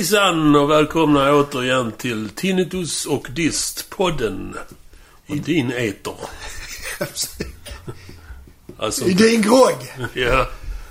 [0.00, 4.56] Hejsan och välkomna återigen till Tinnitus och Dist-podden.
[5.26, 6.14] I din eter.
[8.78, 9.94] Alltså, I din grogg.
[10.14, 10.48] ja.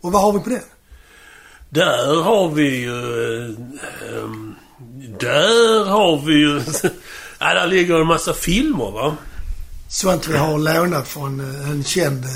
[0.00, 0.60] Och vad har vi på den?
[1.68, 3.48] Där har vi ju...
[3.48, 4.54] ehm,
[5.20, 6.58] där har vi ju...
[7.38, 9.16] ja, där ligger en massa filmer va?
[9.88, 12.30] Sånt vi har lånat från eh, en känd eh,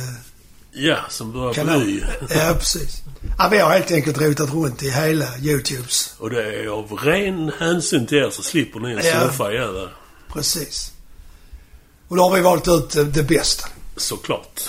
[0.80, 1.82] Ja, som börjar på kanal.
[1.88, 2.02] Y.
[2.30, 3.02] Ja, precis.
[3.38, 6.14] Ja, vi har helt enkelt rotat runt i hela YouTubes.
[6.18, 9.50] Och det är av ren hänsyn till er så slipper ni en Ja.
[9.52, 9.94] igen där.
[10.32, 10.92] Precis.
[12.08, 13.68] Och då har vi valt ut det bästa.
[13.96, 14.60] Såklart.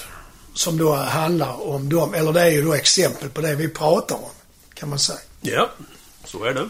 [0.53, 4.15] Som då handlar om dem, eller det är ju då exempel på det vi pratar
[4.15, 4.29] om.
[4.73, 5.19] Kan man säga.
[5.41, 5.69] Ja,
[6.25, 6.69] så är det.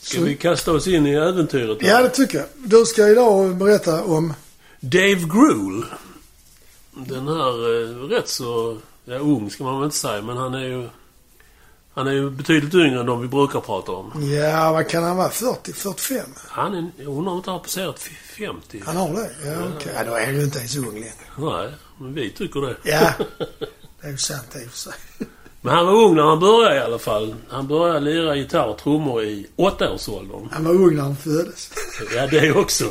[0.00, 1.80] Ska Så- vi kasta oss in i äventyret?
[1.80, 1.86] då?
[1.86, 2.46] Ja, det tycker jag.
[2.56, 4.34] Du ska idag berätta om...
[4.80, 5.84] Dave Grohl.
[6.94, 8.78] Den här eh, rätt så...
[9.04, 10.88] Ja, ung ska man väl inte säga, men han är ju...
[11.94, 14.32] Han är ju betydligt yngre än de vi brukar prata om.
[14.32, 15.30] Ja, vad kan han vara?
[15.30, 15.72] 40?
[15.72, 16.20] 45?
[16.48, 16.90] Han är...
[16.96, 18.82] Jag undrar om inte han passerat f- 50?
[18.86, 19.30] Han har det?
[19.50, 19.92] Ja, okej.
[19.96, 21.12] Ja, då är han ju inte ens ung längre.
[21.38, 22.76] Nej, men vi tycker det.
[22.82, 23.10] Ja,
[24.00, 24.92] det är ju sant i och för sig.
[25.60, 27.34] Men han var ung när han började i alla fall.
[27.48, 30.48] Han började lira gitarr och trummor i åttaårsåldern.
[30.52, 31.70] Han var ung när han föddes.
[32.16, 32.84] Ja, det är också.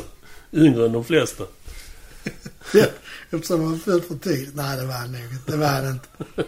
[0.52, 1.44] Yngre än de flesta.
[3.30, 4.54] Eftersom han var född för tidigt.
[4.54, 5.52] Nej, det var han nog inte.
[5.52, 6.08] Det var han inte.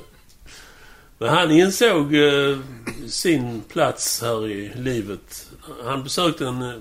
[1.19, 2.59] Men han insåg eh,
[3.09, 5.51] sin plats här i livet.
[5.85, 6.77] Han besökte en eh,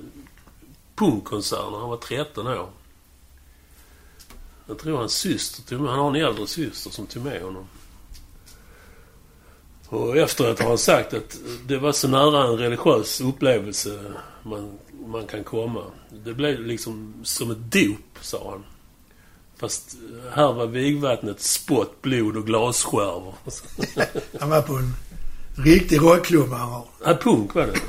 [0.95, 2.69] punkkonsert när han var 13 år.
[4.67, 7.67] Jag tror hans syster tog med, Han har en äldre syster som tog med honom.
[9.87, 11.37] Och efteråt har han sagt att
[11.67, 14.13] det var så nära en religiös upplevelse
[14.43, 15.83] man, man kan komma.
[16.09, 18.63] Det blev liksom som ett dop, sa han.
[19.61, 19.95] Fast
[20.33, 23.33] här var vigvattnet spott, blod och glasskärvor.
[24.39, 24.93] Han var på en
[25.65, 26.85] riktig rockklubb han var.
[27.05, 27.79] Ja, punk var det.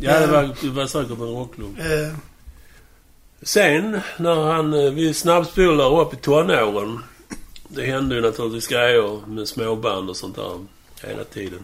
[0.00, 1.78] Ja, det var, det var säkert en rockklubb.
[1.78, 2.16] Eh,
[3.42, 4.74] Sen, när han...
[4.74, 6.98] eh, Vi snabbspolar upp i tonåren.
[7.68, 10.58] Det hände ju naturligtvis grejer med småband och sånt där
[11.08, 11.60] hela tiden.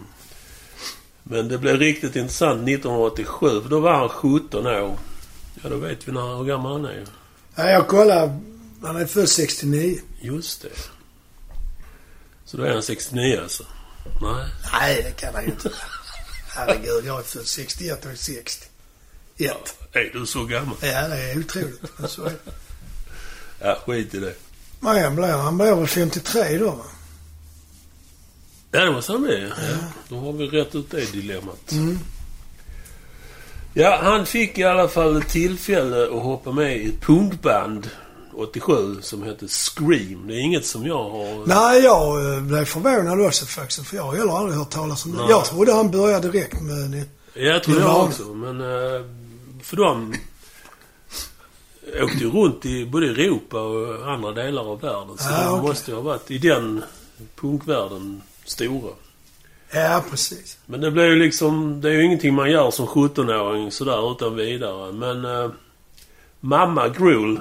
[1.23, 4.97] Men det blev riktigt intressant 1987, för då var han 17 år.
[5.63, 7.05] Ja, då vet vi när, hur gammal han är.
[7.57, 8.41] ja, jag kollade.
[8.85, 10.01] Han är född 69.
[10.21, 10.69] Just det.
[12.45, 13.65] Så då är han 69 alltså?
[14.23, 14.47] Nej.
[14.73, 15.73] Nej, det kan han ju inte.
[16.49, 18.67] Herregud, jag är född 61 och är 60.
[19.39, 19.79] Ett.
[19.93, 20.77] Är du så gammal?
[20.81, 21.99] Ja, det är otroligt.
[21.99, 22.53] Men så är det.
[23.61, 24.35] Ja, skit i det.
[24.81, 25.29] Vad han blir?
[25.29, 26.85] Han blir väl 53 då, va?
[28.71, 29.53] Ja, det var så med.
[29.57, 29.77] Ja.
[30.09, 31.73] Då har vi rätt ut det dilemmat.
[31.73, 31.99] Mm.
[33.75, 37.91] Ja, han fick i alla fall ett tillfälle att hoppa med i ett punkband
[38.37, 40.27] 87 som hette Scream.
[40.27, 41.47] Det är inget som jag har...
[41.47, 43.87] Nej, jag eh, blev förvånad också faktiskt.
[43.87, 45.25] För jag har heller aldrig hört talas om det.
[45.29, 47.41] Jag trodde han började direkt med det.
[47.41, 48.61] Jag tror jag också, men...
[48.61, 49.03] eh,
[49.63, 50.15] För de
[52.03, 55.19] åkte ju runt i både Europa och andra delar av världen.
[55.19, 55.69] Så Ah, de okej.
[55.69, 56.83] måste ju ha varit i den
[57.41, 58.93] punkvärlden stora.
[59.73, 60.59] Ja, precis.
[60.67, 61.81] Men det blir ju liksom...
[61.81, 64.93] Det är ju ingenting man gör som 17-åring sådär utan vidare.
[64.93, 65.51] Men eh,
[66.41, 67.41] mamma Gruhl,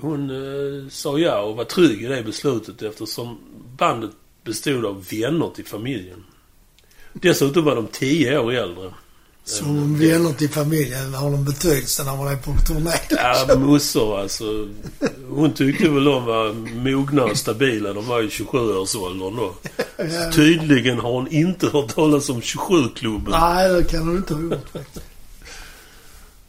[0.00, 3.38] hon eh, sa ja och var trygg i det beslutet eftersom
[3.76, 4.10] bandet
[4.44, 6.24] bestod av vänner till familjen.
[7.12, 8.90] Dessutom var de 10 år äldre.
[9.44, 12.92] Som vänner till familjen har de betydelse när man är på turné.
[13.10, 14.68] Ja, mossor alltså.
[15.28, 17.92] Hon tyckte väl de var mogna och stabila.
[17.92, 19.54] De var i 27-årsåldern då.
[19.96, 20.32] Ja.
[20.32, 23.40] Tydligen har hon inte hört talas om 27-klubben.
[23.40, 25.11] Nej, det kan hon inte ha gjort faktiskt.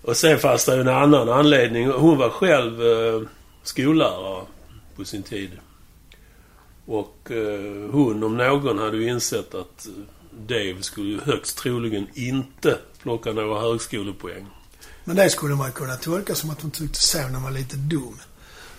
[0.04, 1.92] Och sen fanns det ju en annan anledning.
[1.92, 3.22] Hon var själv eh,
[3.64, 4.46] skollärare
[4.96, 5.52] på sin tid.
[6.86, 9.92] Och eh, hon om någon hade ju insett att eh,
[10.32, 14.48] Dave skulle ju högst troligen inte plocka några högskolepoäng.
[15.04, 18.20] Men det skulle man kunna tolka som att hon tyckte sonen var lite dum.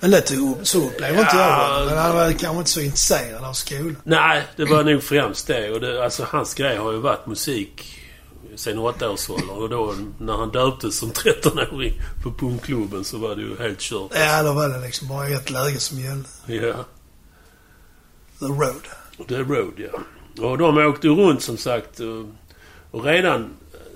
[0.00, 1.85] Men det tog, så upplever inte jag Ja.
[1.88, 3.97] Men han var kanske inte så intresserad av skolan.
[4.05, 5.71] Nej, det var nog främst det.
[5.71, 8.04] Och det, alltså hans grej har ju varit musik
[8.56, 9.49] sen åttaårsåldern.
[9.51, 14.11] Och då när han döptes som 13-åring på punkklubben så var det ju helt kört.
[14.15, 16.29] Ja, då var det liksom bara ett läge som gällde.
[16.47, 16.85] Ja.
[18.39, 18.83] The road.
[19.29, 20.01] The Road, ja.
[20.49, 22.01] Och de åkte ju runt som sagt.
[22.91, 23.51] och- redan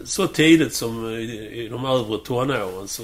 [0.05, 3.03] så tidigt som i, de övre tonåren så,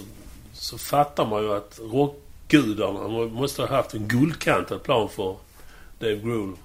[0.53, 5.37] så fattar man ju att rockgudarna må- måste ha haft en guldkantad plan för
[5.99, 6.57] Dave Grohl.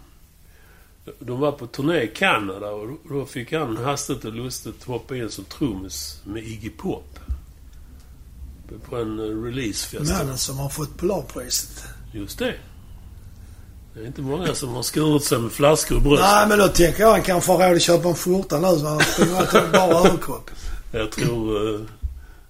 [1.19, 5.29] De var på turné i Kanada och då- fick han hastigt och lustigt hoppa in
[5.31, 7.19] som trummis med Iggy Pop.
[8.89, 10.11] På en eh, releasefest.
[10.11, 11.83] Mannen som har fått Polarpriset.
[12.13, 12.55] Just det.
[13.93, 16.27] Det är inte många som har skurit sig med flaskor i bröstet.
[16.31, 18.79] Nej, men då tänker jag han kanske har råd att köpa en skjorta nu.
[18.79, 20.49] Så han springer bara överkropp.
[20.91, 21.81] Jag tror eh,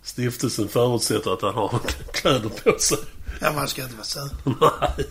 [0.04, 1.80] stiftelsen förutsätter att han har
[2.14, 2.98] kläder på sig.
[3.42, 4.30] Ja, man ska inte vara sur.
[4.44, 5.06] Nej.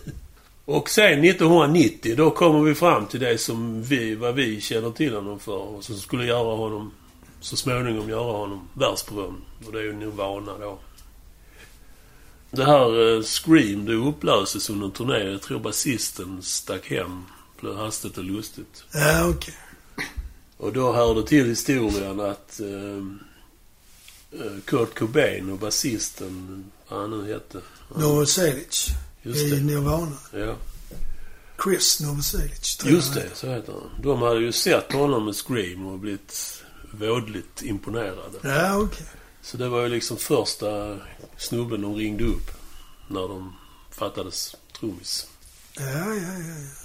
[0.69, 5.15] Och sen 1990, då kommer vi fram till det som vi, vad vi känner till
[5.15, 5.57] honom för.
[5.57, 6.91] Och som skulle göra honom,
[7.41, 9.41] så småningom göra honom världsberömd.
[9.65, 10.79] Och det är ju Nirvana då.
[12.51, 15.31] Det här eh, Scream, det upplöses under en turné.
[15.31, 17.23] Jag tror basisten stack hem.
[17.77, 18.83] Hastigt och lustigt.
[18.93, 19.55] Ja, okej.
[20.57, 22.97] Och då hör det till historien att eh,
[24.41, 27.61] eh, Kurt Cobain och basisten, vad han nu hette.
[27.95, 28.89] Novoselic.
[29.21, 29.61] Just I.
[29.61, 30.17] Nirvana.
[30.33, 30.55] Ja,
[31.63, 32.77] Chris Novoselic.
[32.85, 33.29] just det.
[33.33, 34.01] Så heter han.
[34.03, 38.39] De hade ju sett honom med Scream och blivit vådligt imponerade.
[38.41, 39.05] Ja, okej.
[39.41, 40.97] Så det var ju liksom första
[41.37, 42.51] snubben de ringde upp
[43.07, 43.55] när de
[43.91, 45.27] fattades trummis.
[45.77, 46.39] Ja, ja, ja.
[46.39, 46.78] ja.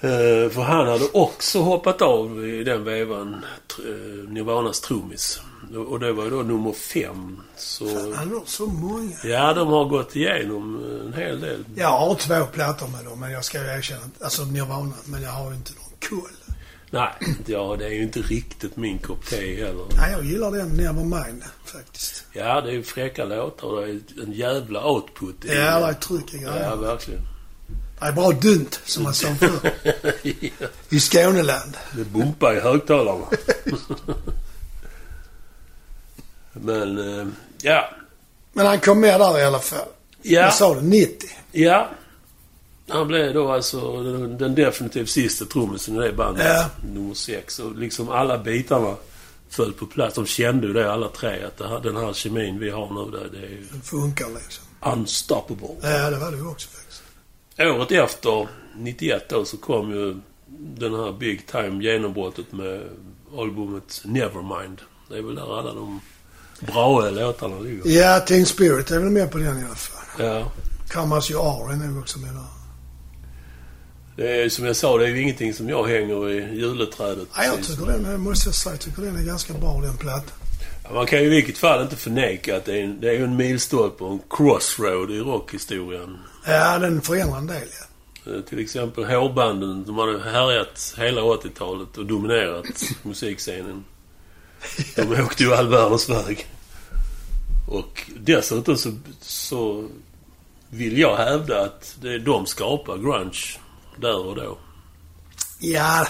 [0.00, 3.44] Eh, för han hade också hoppat av i den vevan,
[3.78, 5.40] eh, Nirvanas trummis.
[5.88, 7.40] Och- det var ju då nummer fem.
[7.56, 7.84] Så...
[8.14, 9.16] Han har så många.
[9.24, 11.64] Ja, de har gått igenom en hel del.
[11.76, 15.30] Jag har två plattor med dem, men jag ska ju erkänna Alltså Nirvana, men jag
[15.30, 16.30] har ju inte någon koll.
[16.90, 17.12] Nej,
[17.46, 19.84] ja, det är ju inte riktigt min kopp te heller.
[19.96, 22.24] Nej, jag gillar den Nevermind faktiskt.
[22.32, 25.36] Ja, det är ju fräcka låtar och det är en jävla output.
[25.42, 26.60] Ja, det är tryck i grejerna.
[26.60, 27.20] Ja, verkligen.
[27.98, 29.70] Det är bra dunt, som man sa förr.
[30.22, 30.32] Ja,
[30.90, 31.76] I Skåneland.
[31.96, 33.24] det bumpar i högtalarna.
[36.52, 37.26] Men, eh,
[37.62, 37.90] ja.
[38.52, 39.88] Men han kom med där i alla fall.
[40.22, 41.28] Ja, Jag sa det, 90.
[41.52, 41.90] ja.
[42.88, 46.46] Han blev då alltså den, den definitivt sista trummisen i det bandet.
[46.46, 46.70] Ja.
[46.92, 47.58] Nummer sex.
[47.58, 48.94] Och liksom alla bitarna
[49.50, 50.14] föll på plats.
[50.14, 51.44] De kände ju det alla tre.
[51.44, 54.26] Att det här, den här kemin vi har nu, det, det är ju Det funkar
[54.28, 54.64] liksom.
[54.92, 55.68] unstoppable.
[55.82, 56.85] Ja, det var det ju också faktiskt.
[57.58, 60.16] Året efter, 91 då, så kom ju
[60.58, 62.82] den här Big Time genombrottet med
[63.38, 64.80] albumet Nevermind.
[65.10, 66.00] Det är väl där alla de
[66.60, 67.82] bra låtarna ligger.
[68.00, 70.26] Ja, Teen Spirit är väl med på den i alla fall.
[70.26, 70.52] Ja.
[70.92, 72.44] Come As You Are är nog också med där.
[74.16, 77.28] Det är som jag sa, det är ju ingenting som jag hänger i juleträdet.
[77.36, 79.96] Ja, jag tycker den, är- måste jag säga, jag tycker den är ganska bra den
[79.96, 80.36] plattan.
[80.94, 83.36] Man kan ju i vilket fall inte förneka att det är en, det är en
[83.36, 86.16] milstolpe och en crossroad i rockhistorien.
[86.46, 87.68] Ja, den förändrar en del,
[88.24, 88.32] ja.
[88.32, 92.64] Eh, Till exempel hårbanden, de hade härjat hela 80-talet och dominerat
[93.02, 93.84] musikscenen.
[94.96, 96.46] De åkte ju all världens väg.
[97.68, 99.88] Och dessutom så, så
[100.70, 103.58] vill jag hävda att det, de skapar grunge
[104.00, 104.58] där och då.
[105.58, 106.06] Ja,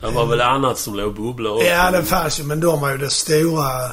[0.00, 1.66] Det var väl annat som låg upp.
[1.66, 3.92] ja, det fanns ju, men de var ju det stora...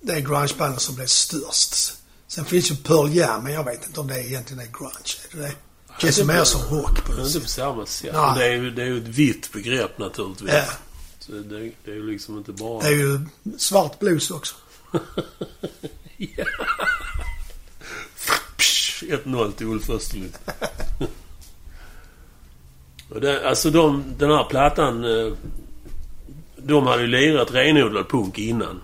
[0.00, 1.94] Det grungebandet som blev störst.
[2.28, 4.92] Sen finns ju Pearl Jam, men jag vet inte om det egentligen är grunge.
[5.32, 5.52] Är det det?
[6.00, 7.50] Känns ju mer som rock på något inte på sätt.
[7.50, 8.12] samma sätt.
[8.12, 10.50] Det är, ju, det är ju ett vitt begrepp naturligtvis.
[10.52, 10.64] Ja.
[11.18, 12.80] Så det, det är ju liksom inte bara...
[12.82, 13.20] Det är ju
[13.58, 14.54] svart blues också.
[16.20, 16.44] Ja.
[18.56, 20.38] Psh, 1-0 till Ulf Österlund.
[23.44, 25.04] Alltså de, den här plattan...
[25.04, 25.32] eh,
[26.56, 28.80] De hade ju lirat renodlad punk innan.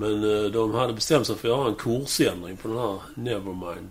[0.00, 3.90] Men eh, de hade bestämt sig för att göra en kursändring på den här Nevermind.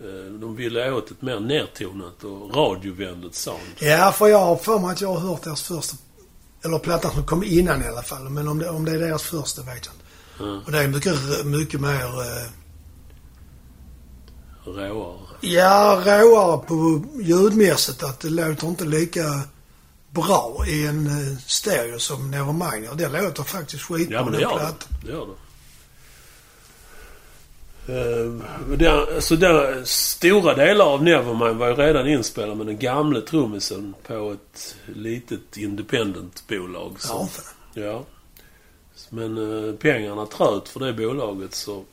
[0.00, 3.60] Eh, De ville åt ett mer nertonat och radiovänligt sound.
[3.78, 5.96] Ja, för jag har för mig att jag har hört deras första...
[6.64, 8.28] Eller plattan som kom innan i alla fall.
[8.28, 10.04] Men om det, om det är deras första vet jag inte.
[10.44, 10.62] Mm.
[10.64, 12.04] Och det är mycket, mycket mer...
[12.04, 12.50] Eh,
[14.64, 15.18] Råare.
[15.40, 18.02] ja, råare på ljudmässigt.
[18.02, 19.22] Att det låter inte lika
[20.16, 22.88] bra i en eh, stereo som Nevermind.
[22.90, 25.06] Och det låter faktiskt skitbra Ja, men det gör det.
[25.06, 25.32] Det gör det.
[27.88, 28.42] Uh,
[28.78, 33.94] det, så det, stora delar av Nevermind var ju redan inspelade med den gamle trummisen
[34.06, 36.94] på ett litet independent-bolag.
[36.98, 37.28] Så,
[37.74, 38.04] Ja, ja.
[39.10, 41.84] Men uh, pengarna tröt för det bolaget så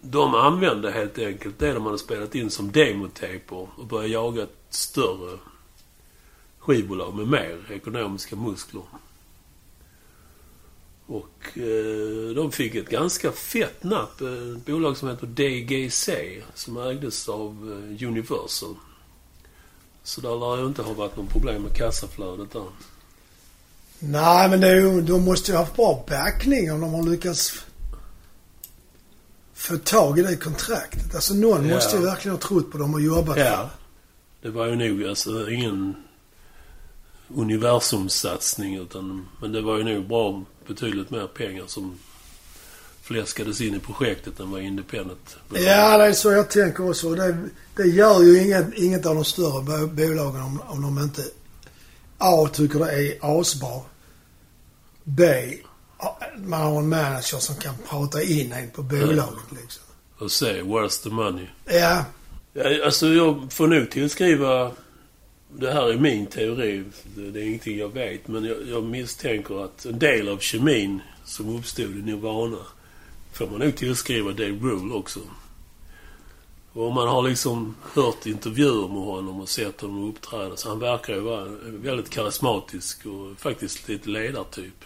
[0.00, 4.56] de använde helt enkelt det de hade spelat in som demotaper och började jaga ett
[4.70, 5.38] större
[6.66, 8.82] skivbolag med mer ekonomiska muskler.
[11.06, 14.20] Och eh, de fick ett ganska fett napp.
[14.20, 16.08] eh, Ett bolag som heter DGC
[16.54, 17.50] som ägdes av
[18.00, 18.74] eh, Universal.
[20.02, 22.64] Så där lär ju inte ha varit någon problem med kassaflödet där.
[23.98, 27.02] Nej, men det är ju, de måste ju ha haft bra backning om de har
[27.02, 27.64] lyckats
[29.54, 31.14] få tag i det kontraktet.
[31.14, 31.74] Alltså någon Ja.
[31.74, 33.70] måste ju verkligen ha trott på dem och jobbat Ja.
[34.42, 35.94] Det var ju nog alltså ingen
[37.34, 39.28] universumsatsning utan...
[39.40, 41.98] Men det var ju nog bra betydligt mer pengar som
[43.02, 45.36] fläskades in i projektet än vad Independent.
[45.52, 47.14] Ja, det är så jag tänker också.
[47.14, 47.36] Det,
[47.76, 51.22] det gör ju inget, inget av de större bo- bolagen om, om de inte
[52.18, 52.48] A.
[52.52, 53.80] tycker det är asbra.
[55.04, 55.24] B.
[56.36, 59.82] Man har en manager som kan prata in en på bolaget liksom.
[60.18, 61.46] Och se, where's the money?
[61.64, 62.04] Ja,
[62.52, 64.70] Ja, alltså jag får nog tillskriva...
[65.58, 66.84] Det här är min teori.
[67.16, 68.28] Det, är ingenting jag vet.
[68.28, 72.58] Men jag, jag misstänker att en del av kemin som uppstod i Nirvana
[73.32, 75.20] får man nog tillskriva Dave Grohl också.
[76.72, 80.78] Och om man har liksom hört intervjuer med honom och sett honom uppträda så han
[80.78, 84.84] verkar ju vara väldigt karismatisk och faktiskt lite ledartyp.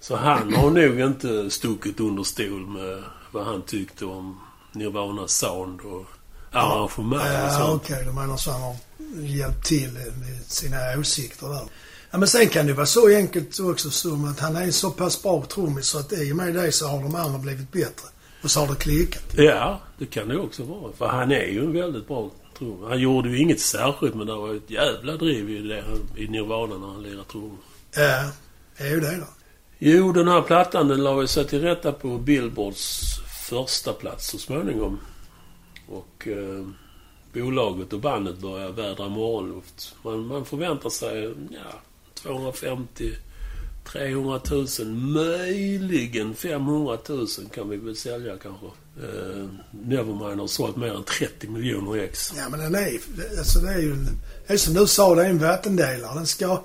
[0.00, 4.40] Så han har nog inte stuckit under stol med vad han tyckte om
[4.72, 6.06] Nirvanas sound och
[6.52, 7.82] arrangemang och Ja, sånt.
[7.84, 8.04] okej.
[8.04, 8.76] Du menar så han har
[9.22, 11.62] hjälpt till med sina åsikter där.
[12.10, 14.90] Ja, men sen kan det vara så enkelt också som att han är en så
[14.90, 18.08] pass bra trummis så att i och med det så har de andra blivit bättre.
[18.42, 19.22] Och så har det klickat.
[19.36, 20.92] Ja, det kan det också vara.
[20.92, 22.88] För han är ju en väldigt bra trummor.
[22.88, 25.84] Han gjorde ju inget särskilt men det var ett jävla driv i, det,
[26.16, 27.58] i Nirvana när han lirade trummor.
[27.96, 28.30] Ja,
[28.78, 29.26] det är ju det då.
[29.78, 33.00] Jo, den här plattan den la sig till rätta på Billboards
[33.48, 34.98] första plats så småningom.
[35.90, 36.66] Och eh,
[37.32, 39.94] bolaget och bandet börjar vädra morgonluft.
[40.02, 41.80] Man, man förväntar sig, ja,
[42.14, 43.12] 250
[43.92, 48.66] 300 000, möjligen 500 000 kan vi väl sälja kanske.
[49.02, 52.32] Eh, Nevermind har sålt mer än 30 miljoner ex.
[52.36, 53.00] Ja, men den är
[53.38, 54.08] alltså det är ju en,
[54.46, 56.14] det är som du sa, det är en vattendelare.
[56.14, 56.62] Den ska...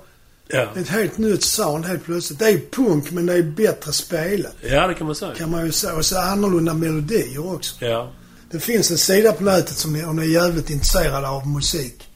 [0.48, 0.68] Ja.
[0.76, 2.38] Ett helt nytt sound helt plötsligt.
[2.38, 4.54] Det är punk men det är bättre spelat.
[4.60, 5.34] ja, det kan man säga.
[5.34, 5.96] Kan man ju säga.
[5.96, 7.84] Och så annorlunda melodier också.
[7.84, 8.10] Ja.
[8.56, 12.08] Det finns en sida på nätet som ni, om ni är jävligt intresserade av musik.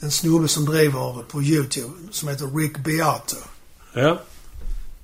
[0.00, 3.36] En snubbe som driver på YouTube som heter Rick Beato.
[3.94, 4.22] Ja.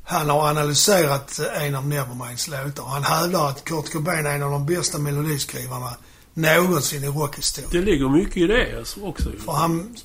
[0.04, 2.85] Han har analyserat eh, en av Neverminds låtar.
[2.85, 5.97] Han hävdar att Kurt Cobain är en av de bästa melodiskrivarna
[6.35, 7.71] någonsin i rockhistorien.
[7.73, 9.30] Det ligger mycket i det alltså också.
[9.45, 9.97] För han...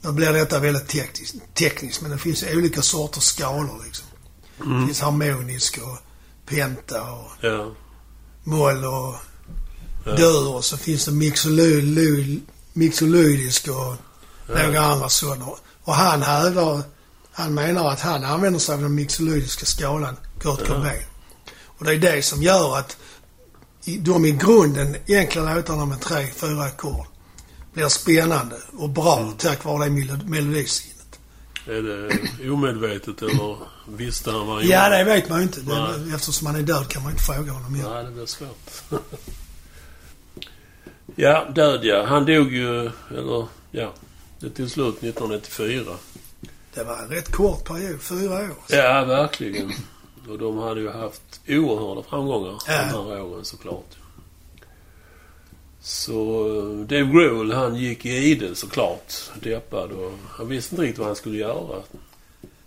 [0.00, 4.06] Nu blir detta väldigt tekniskt, tekniskt men det finns olika sorters skalor liksom.
[4.58, 4.86] Det Mm.
[4.86, 5.98] finns harmonisk och
[6.46, 7.74] penta och Ja.
[8.44, 9.14] Moll och
[10.06, 10.12] Ja.
[10.16, 12.40] dur och så finns det mixoly-
[12.72, 13.94] mixolydisk och
[14.48, 15.46] några andra sådana.
[15.84, 16.82] Och han hävdar,
[17.32, 20.74] han menar att han använder sig av den mixolydiska skalan, Kurt Ja.
[20.74, 21.02] Cobain.
[21.64, 22.96] Och det är det som gör att
[24.00, 27.06] de i grunden enkla låtarna med tre, fyra ackord
[27.72, 29.32] blir spännande och bra Mm.
[29.38, 30.97] tack vare det melo- melodisinnet.
[31.68, 33.56] Är det omedvetet eller
[33.88, 34.98] visste han vad han Ja, gjorde?
[34.98, 35.60] det vet man ju inte.
[35.66, 36.14] Nej.
[36.14, 37.88] eftersom han är död kan man inte fråga honom igen.
[37.90, 38.82] Nej, det blir svårt.
[41.16, 42.04] ja, död ja.
[42.06, 43.92] Han dog ju, eller ja,
[44.40, 45.84] det tog slut 1994.
[46.74, 48.56] Det var en rätt kort period, fyra år.
[48.68, 49.72] Ja, verkligen.
[50.28, 52.82] Och de hade ju haft oerhörda framgångar Ja.
[52.92, 53.96] de här åren såklart.
[55.80, 56.48] Så
[56.88, 59.12] Dave Grohl, han gick i ide såklart.
[59.42, 61.82] Deppad och han visste inte riktigt vad han skulle göra.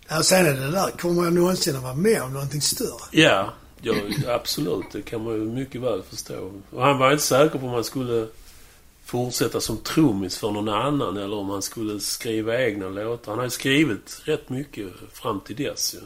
[0.08, 3.08] Ja, sen är det där, kommer jag någonsin att vara med om någonting större?
[3.10, 3.94] Ja, ja,
[4.26, 4.86] absolut.
[4.92, 6.52] Det kan man ju mycket väl förstå.
[6.70, 8.26] Och han var inte säker på om han skulle
[9.04, 13.32] fortsätta som trummis för någon annan eller om han skulle skriva egna låtar.
[13.32, 16.00] Han har ju skrivit rätt mycket fram till dess ju.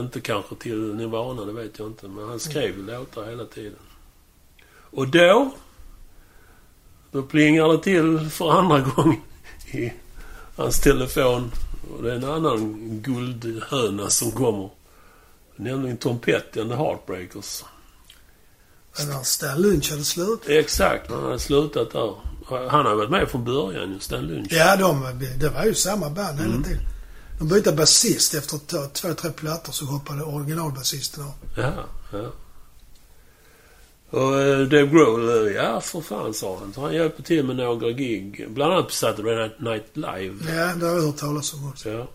[0.00, 2.08] Inte kanske till Nirvana, det vet jag inte.
[2.08, 3.78] Men han skrev ju låtar hela tiden.
[4.90, 5.52] Och då...
[7.12, 9.20] Då plingar det till för andra gången
[9.72, 9.92] i
[10.56, 11.50] hans telefon.
[11.96, 14.70] Och det är en annan guldhöna som kommer.
[15.56, 17.64] Nämligen Tom Petty and the Heartbreakers.
[18.98, 20.40] Men när Stan Lunch hade slut.
[20.48, 22.14] Exakt, han hade slutat där.
[22.70, 24.48] Han har varit med från början ju, Stan Lunch.
[24.52, 26.62] Ja, de, det var ju samma band hela Mm.
[26.64, 26.80] tiden.
[27.38, 28.58] De bytte basist efter
[29.02, 31.32] två, tre plattor så hoppade originalbasisten av.
[31.56, 31.72] Ja,
[32.12, 32.32] ja.
[34.10, 36.72] Och eh, Dave Grohl, eh, ja för fan sa han.
[36.72, 38.46] Så han hjälpte till med några gig.
[38.48, 40.34] Bland annat på Saturday Night Live.
[40.56, 41.90] Ja, det har jag hört talas om också.
[41.90, 42.06] Ja.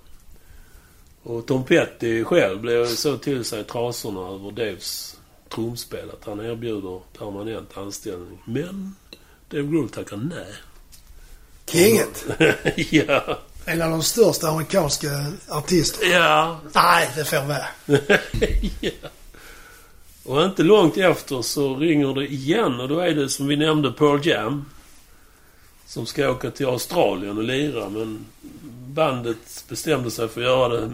[1.23, 5.17] Och Tom Petty själv blev så till sig trasorna över Daves
[5.49, 8.39] trumspel att han erbjuder permanent anställning.
[8.45, 8.95] Men
[9.49, 10.53] Dave Grohl tackar nej.
[11.65, 12.25] Kinget.
[12.91, 13.39] ja.
[13.65, 15.07] En av de största amerikanska
[15.49, 16.11] artisterna.
[16.11, 16.59] Ja.
[16.73, 17.65] Nej, det får vara.
[18.81, 19.09] ja.
[20.25, 23.91] Och inte långt efter så ringer det igen och då är det som vi nämnde
[23.91, 24.65] Pearl Jam.
[25.85, 28.25] Som ska åka till Australien och lira men
[28.87, 30.91] bandet bestämde sig för att göra det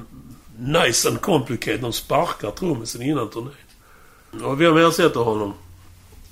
[0.60, 1.82] nice and complicated.
[1.82, 3.54] De sparkar trummisen innan turnén.
[4.44, 5.54] Och vem ersätter honom?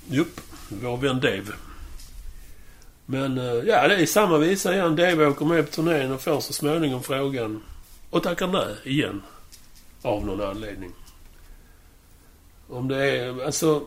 [0.08, 1.52] Jupp, vår vän Dave.
[3.06, 4.96] Men eh, ja, det är samma visa igen.
[4.96, 7.62] Dave åker med på turnén och får så småningom frågan
[8.10, 9.22] och tackar nej igen.
[10.02, 10.92] Av någon anledning.
[12.68, 13.82] Om det är, alltså...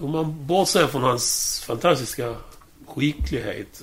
[0.00, 2.34] Om man bortser från hans fantastiska
[2.86, 3.82] skicklighet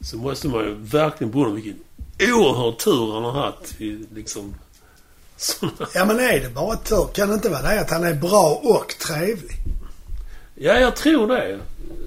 [0.00, 1.76] så måste man ju verkligen beundra vilken
[2.20, 4.54] oerhörd tur han har haft i liksom...
[5.36, 5.72] Såna...
[5.94, 7.06] Ja, men är det bara tur?
[7.14, 9.56] Kan det inte vara det att han är bra och trevlig?
[10.54, 11.58] Ja, jag tror det.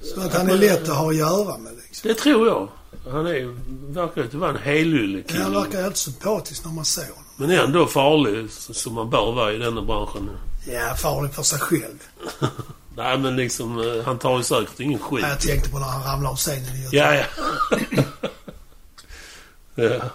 [0.03, 2.07] Så att han är lätt att ha att göra med liksom.
[2.07, 2.69] Det tror jag.
[3.11, 3.55] Han är.
[3.93, 7.23] Verkar vara en helylle Men han verkar helt sympatisk när man ser honom.
[7.37, 10.29] Men ändå farlig, som man bör vara i denna branschen.
[10.73, 12.03] Ja, farlig för sig själv.
[12.95, 13.79] Nej, men liksom...
[13.79, 15.25] eh, Han tar ju säkert ingen skit.
[15.29, 16.97] Jag tänkte på när han ramlade av scenen i Göteborg.
[16.97, 17.13] Ja,
[19.75, 19.83] ja.
[19.99, 20.09] ja.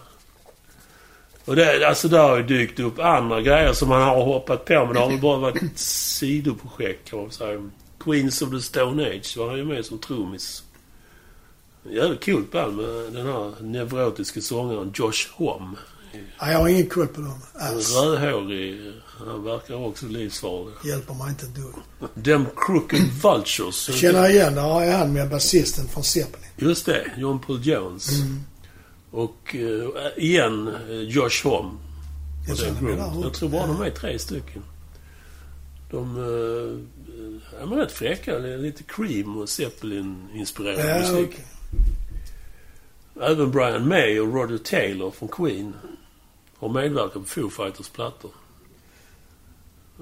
[1.44, 4.84] Och det, alltså det har ju dykt upp andra grejer som han har hoppat på.
[4.84, 7.70] Men det har väl bara varit ett sidoprojekt kan man säga.
[8.00, 10.62] Queens of the Stone Age var han ju med som trummis.
[11.90, 15.76] Jävligt coolt band med den här neurotiska sångaren Josh Homme.
[16.40, 17.96] Ja, jag har ingen koll på dem alls.
[17.96, 18.92] Rödhårig.
[19.26, 20.74] Han verkar också livsfarlig.
[20.84, 22.24] Hjälper mig inte ett dugg.
[22.24, 23.88] Them Crooked Vultures.
[23.88, 26.46] Jag känner igen, där jag han med basisten från Zeppelin.
[26.56, 28.20] Just det, John Paul Jones.
[28.20, 28.40] Mm.
[29.10, 31.78] Och eh, igen eh, Josh Homme.
[32.48, 32.58] Jag
[33.24, 34.62] Jag tror bara de är tre stycken.
[35.90, 38.36] De eh, är rätt fräcka.
[38.36, 41.28] Är Lite Cream och Zeppelin-inspirerad Ja, musik.
[41.32, 41.44] okej.
[43.20, 45.74] Även Brian May och Roger Taylor från Queen
[46.58, 48.30] har medverkat på Foo Fighters plattor.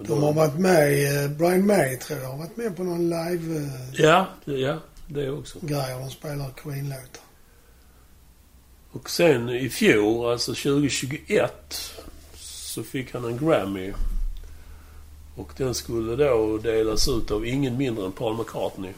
[0.06, 3.70] De har varit med eh, Brian May tror jag har varit med på någon live-grej
[3.92, 5.58] Ja, det- ja, det också.
[5.58, 5.64] och
[6.00, 7.22] de spelar Queen-låtar.
[8.92, 11.52] Och sen i fjol, alltså 2021,
[12.34, 13.92] så fick han en Grammy.
[15.36, 18.92] Och den skulle då delas ut av ingen mindre än Paul McCartney.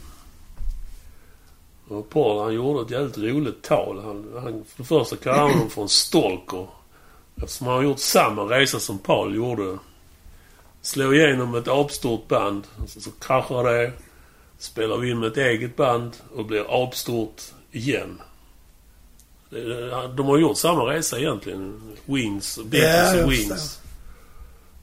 [1.87, 3.99] Och Paul han gjorde ett jävligt roligt tal.
[4.03, 6.67] Han, han, för det första kallade han honom för en stalker.
[7.35, 9.77] Eftersom han har gjort samma resa som Paul gjorde.
[10.83, 13.91] Slå igenom ett apstort band, så, så kraschar det.
[14.57, 17.41] Spelar vi in med ett eget band och blir apstort
[17.71, 18.21] igen.
[20.15, 21.81] De har gjort samma resa egentligen.
[22.05, 23.79] Wings, Beatles Ja, och Wings.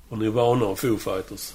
[0.08, 1.54] Och Nirvana och Foo Fighters.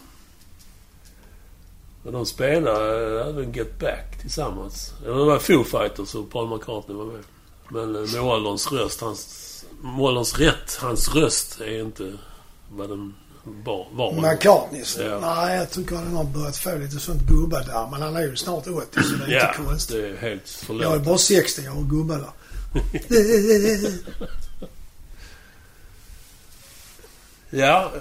[2.03, 4.93] Och de spelade eh, även Get Back tillsammans.
[5.03, 7.23] Det var Foo Fighters och Paul McCartney var med.
[7.69, 9.65] Men eh, med ålderns röst, hans...
[9.81, 12.13] Med ålderns rätt, hans röst är inte
[12.69, 13.13] vad den
[13.45, 14.34] var.
[14.34, 14.97] McCartneys?
[14.97, 15.19] Ja.
[15.19, 17.88] Nej, jag tycker han har börjat få lite sånt gubbadär.
[17.91, 19.95] Men han är ju snart 80 så det är ja, inte konstigt.
[19.95, 21.03] det är helt Jag är förlåt.
[21.05, 22.29] bara 60, jag har gubbadär.
[27.49, 27.91] Ja,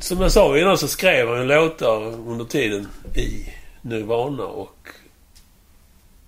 [0.00, 3.46] som jag sa innan så skrev han låtar under tiden i
[3.82, 4.88] Nirvana och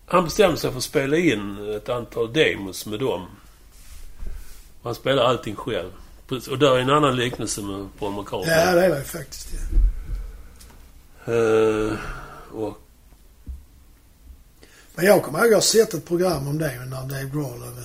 [0.07, 3.27] han bestämde sig för att spela in ett antal demos med dem.
[4.83, 5.91] Han spelar allting själv.
[6.33, 8.55] Och där är en annan liknelse med Paul McCartney.
[8.55, 9.49] ja, det är det faktiskt.
[9.53, 11.33] Ja.
[11.33, 11.99] Eh,
[12.53, 12.79] och
[14.95, 17.63] Men jag kommer ihåg att jag har sett ett program om det när Dave Grohl
[17.63, 17.85] eh,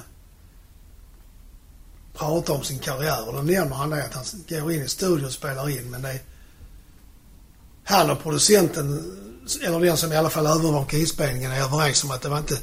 [2.13, 3.27] pratar om sin karriär.
[3.27, 5.89] Och då nämner han det att han går in i studion och spelar in.
[5.89, 6.19] Men det är
[7.83, 9.13] han och producenten,
[9.63, 12.57] eller den som i alla fall övervakar inspelningen, är överens om att det var inte...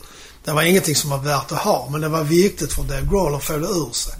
[0.44, 1.88] Det var ingenting som var värt att ha.
[1.90, 4.14] Men det var viktigt för Dave Grohl att få det ur sig.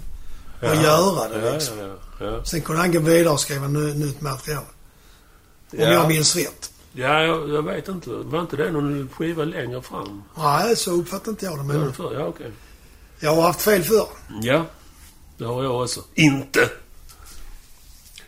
[0.69, 1.79] Och göra det ja, liksom.
[1.79, 1.87] ja,
[2.19, 2.43] ja, ja.
[2.43, 4.63] Sen kunde han gå vidare och skriva ny, nytt material.
[5.71, 5.89] Om Ja.
[5.89, 6.71] jag minns rätt.
[6.93, 8.09] Ja, jag, jag vet inte.
[8.09, 10.23] Var inte det någon skiva längre fram?
[10.37, 11.63] Nej, så uppfattar inte jag det.
[11.63, 12.13] Men för?
[12.13, 12.51] Ja, okej.
[13.19, 14.07] jag har haft fel förr.
[14.41, 14.65] Ja,
[15.37, 16.01] Det har jag också.
[16.13, 16.69] Inte!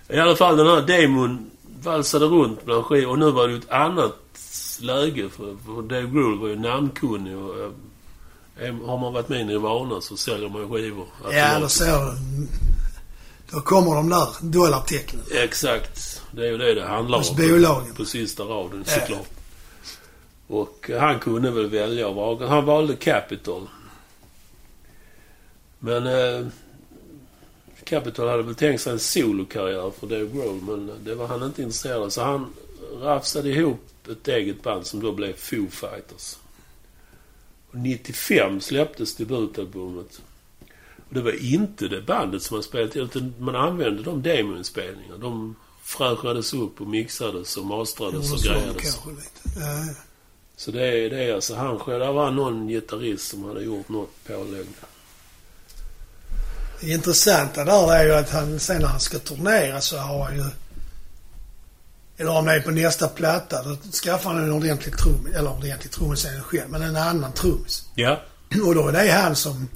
[0.10, 1.52] I alla fall den här demon
[1.84, 4.16] valsade runt bland skivor och nu var det ju ett annat
[4.80, 7.72] läge för, för Dave Grohl var ju namnkunnig och
[8.86, 11.06] har man varit med i Nirvana så säljer man skivor.
[11.32, 12.18] Ja, ser du.
[13.52, 15.24] Då kommer de där dollartecknen.
[15.44, 16.22] Exakt.
[16.32, 17.36] Det är ju det det handlar Hos om.
[17.36, 17.94] bolagen.
[17.94, 18.94] På sista raden Ja.
[18.94, 19.28] såklart.
[20.48, 22.48] Och han kunde väl välja och.
[22.48, 23.68] Han valde Capitol.
[25.80, 26.48] Men eh,
[27.84, 31.62] Capitol hade väl tänkt sig en solokarriär för Dave Grohl men det var han inte
[31.62, 32.10] intresserad av.
[32.10, 32.54] Så han
[33.02, 33.80] rafsade ihop
[34.12, 36.36] ett eget band som då blev Foo Fighters.
[37.72, 40.22] Och 95 släpptes debutalbumet.
[41.10, 45.18] Och det var inte det bandet som man spelat in, utan man använde de demoinspelningarna.
[45.18, 49.00] De fräschades upp och mixades och mastrades och grejades.
[49.56, 49.94] Ja.
[50.56, 52.00] Så det är, det är alltså han själv.
[52.00, 54.66] Det var någon gitarrist som hade gjort något pålägg.
[56.82, 60.36] Det intressanta där är ju att han sen när han ska turnera så har han
[60.36, 60.44] ju...
[62.18, 65.36] Eller om det är på nästa platta, då skaffar han en ordentlig trummis.
[65.36, 67.84] Eller ordentlig trummis är han själv, men en annan trummis.
[67.96, 68.22] Ja.
[68.66, 69.68] Och då är det han som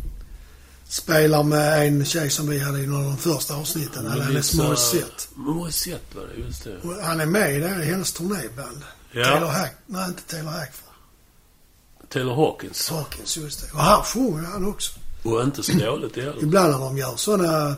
[0.88, 4.08] spelar med en tjej som vi hade i någon av de första avsnitten.
[4.08, 5.23] Alanis Morissette.
[5.36, 6.77] Morissette var det, just det.
[6.77, 8.84] Och Han är med i det här, hennes turnéband.
[9.13, 9.47] Taylor Ja.
[9.47, 9.75] Hack...
[9.86, 10.93] Nej, inte Taylor Hackford.
[12.10, 12.89] Taylor Hawkins.
[12.89, 13.73] Hawkins, just det.
[13.73, 14.93] Och han sjunger han också.
[15.23, 16.43] Och inte så dåligt heller.
[16.43, 17.75] Ibland när de gör sådana...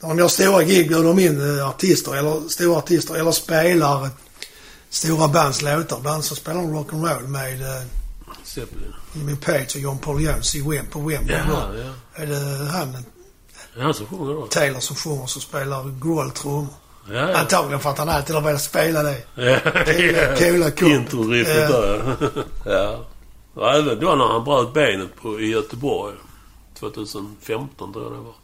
[0.00, 4.02] När de gör stora gig bjuder de in eh, artister, eller stora artister, eller spelar
[4.04, 4.08] eh,
[4.90, 5.98] stora bands låtar.
[5.98, 7.82] Ibland så spelar de rock'n'roll med eh,
[8.44, 8.94] Zeppelin.
[9.12, 11.36] Jimmy Page och John Paul Jones i Wem på Wembley.
[11.48, 12.22] Ja, ja.
[12.22, 12.92] Är det han,
[13.74, 14.46] Det är han som sjunger då.
[14.46, 16.66] Taylor, som sjunger som spelar Grohl trummor?
[17.10, 17.36] Ja, ja.
[17.38, 19.16] Antagligen för att han alltid har velat spela det.
[19.34, 19.58] Ja,
[20.36, 20.82] Coola- kort.
[20.88, 21.80] Intro-riffet Ja.
[21.80, 22.16] där.
[22.66, 23.04] ja.
[23.54, 26.14] Och även då när han bröt benet på, i Göteborg.
[26.78, 28.34] 2015 tror jag det var.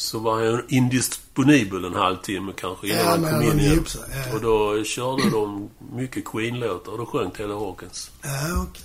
[0.00, 3.84] Så var han indisponibel en halvtimme kanske innan Ja, han kom in igen.
[4.28, 4.34] ja.
[4.34, 8.10] Och då körde de mycket Queen-låtar och då sjöng Taylor Hawkins.
[8.22, 8.82] Ja, okej.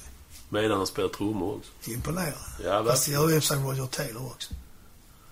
[0.50, 1.92] Medan han spelade trummor också.
[1.92, 2.36] Imponerande.
[2.64, 4.54] Ja, Fast det gör ju sig Roger Taylor också.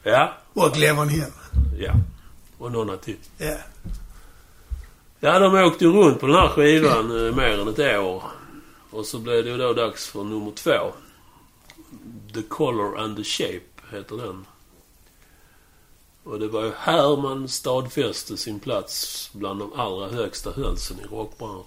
[0.04, 1.24] Ja, Och Levon Hill.
[1.80, 1.93] ja.
[2.58, 3.17] Och några till.
[3.38, 3.58] Ja.
[5.19, 8.24] Ja, de åkte ju runt på den här skivan eh, mer än ett år.
[8.91, 10.93] Och så blev det ju då dags för nummer två.
[12.34, 14.46] The Color and the Shape heter den.
[16.24, 21.04] Och det var ju här man stadfäste sin plats bland de allra högsta hönsen i
[21.04, 21.66] rockbranschen.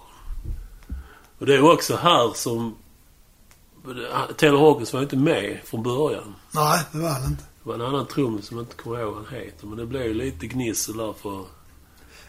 [1.38, 2.76] Och det är också här som...
[4.36, 6.34] Taylor Hawkins var ju inte med från början.
[6.50, 7.44] Nej, det var han inte.
[7.62, 9.66] Det var en annan trummis som jag inte kommer ihåg vad han heter.
[9.66, 11.44] Men det blev ju lite gnissel där för...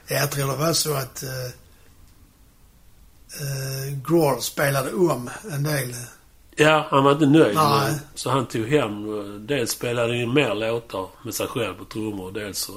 [0.07, 1.29] Jag tror det var så att uh,
[3.41, 5.95] uh, Grohl spelade om en del.
[6.59, 7.55] Ja, han var inte nöjd.
[7.55, 7.93] Nej.
[8.15, 9.19] Så han tog hem...
[9.19, 12.73] eh, Dels spelade han in mer låtar med sig själv på trummor dels så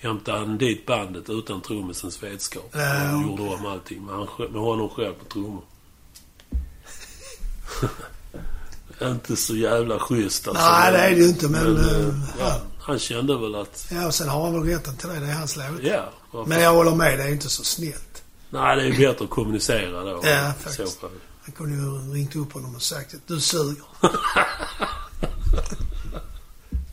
[0.00, 2.70] hämtade han dit bandet utan trummisens vetskap.
[2.72, 5.62] Ja, och gjorde om allting med, han, med honom själv på trummor.
[9.02, 10.62] inte så jävla schysst alltså.
[10.70, 11.72] Nej, det är det ju inte, men...
[11.74, 13.86] Men, eh, eh, ja, han kände väl att...
[13.90, 15.20] ja, och sen har han väl rätten till det.
[15.20, 15.66] Det är hans låt.
[15.82, 16.04] Ja.
[16.30, 18.22] varför- Men jag håller med, det är inte så snällt.
[18.50, 20.20] Nej, det är ju bättre att kommunicera då.
[20.24, 21.00] Ja, faktiskt.
[21.42, 23.84] Han kunde ju ringt upp honom och sagt att du suger.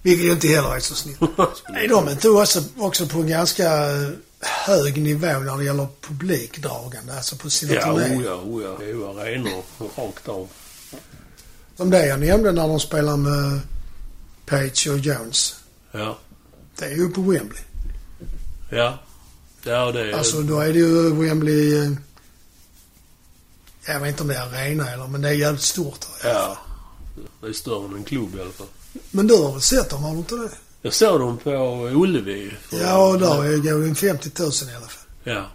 [0.02, 1.20] Vilket ju inte heller är så snällt.
[1.70, 4.10] Nej, de är inte också, också på en ganska eh,
[4.40, 8.26] hög nivå när det gäller publikdragande, alltså på sina Ja, turnéer.
[8.26, 8.76] ja, oh ja.
[8.80, 9.64] Det är ju arenor
[9.98, 10.48] rakt av.
[11.78, 13.60] Som det jag nämnde när de spelar med
[14.46, 15.56] Page och Jones.
[15.92, 16.18] Ja.
[16.80, 17.62] Det är ju på Wembley.
[18.70, 19.00] Ja.
[19.64, 20.14] Ja, det är...
[20.18, 21.96] Alltså då är det ju Wembley...
[23.90, 26.06] Jag vet inte om det är arena eller, men det är jävligt stort.
[26.24, 26.58] Ja.
[27.42, 28.68] Det är större än en klubb i alla fall.
[29.12, 30.52] Men du har väl sett dem, har du inte det?
[30.82, 31.50] Jag såg dem på
[31.94, 32.54] Ullevi.
[32.72, 35.04] Ja, och där är- går ju en 50 000 i alla fall.
[35.24, 35.46] Ja.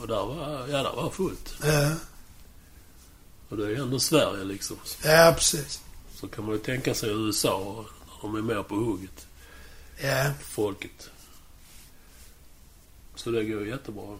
[0.00, 1.54] Och där var, ja, där var fullt.
[1.64, 1.90] Ja,
[3.48, 4.76] Och det är ju ändå Sverige liksom.
[5.04, 5.80] ja precis.
[6.14, 7.84] Så kan man ju tänka sig USA.
[8.22, 9.26] när De är mer på hugget.
[10.02, 11.10] Ja, Folket.
[13.14, 14.18] Så det går jättebra.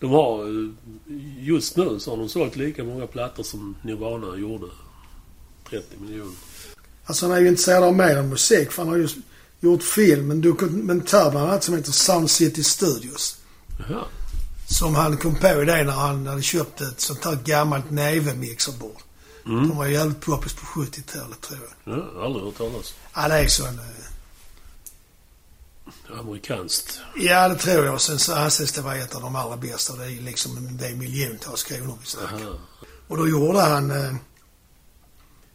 [0.00, 0.44] De har...
[1.38, 4.66] Just nu så har de sålt lika många plattor som Nirvana gjorde.
[5.70, 6.34] 30 miljoner.
[7.06, 9.08] alltså han är ju intresserad av mer än musik för han har ju
[9.60, 13.36] gjort film, en dokumentär bland annat som heter Sound City Studios.
[13.78, 14.04] Jaha.
[14.68, 19.02] Som han kom på det när han hade köpt ett sånt här gammalt Neve-mixerbord.
[19.46, 19.68] Mm.
[19.68, 21.98] De var jävligt poppis på 70-talet tror jag.
[21.98, 23.66] Ja, aldrig hört talas Ja, det är sån...
[23.66, 24.15] eh.
[26.20, 27.00] Amerikanskt.
[27.16, 28.00] Ja, det tror jag.
[28.00, 29.96] Sen så anses det vara ett av de allra bästa.
[29.96, 32.46] Det är liksom det är miljontals kronor vi snackar.
[32.46, 32.58] Aha.
[33.08, 33.90] Och då gjorde han...
[33.90, 34.14] Eh,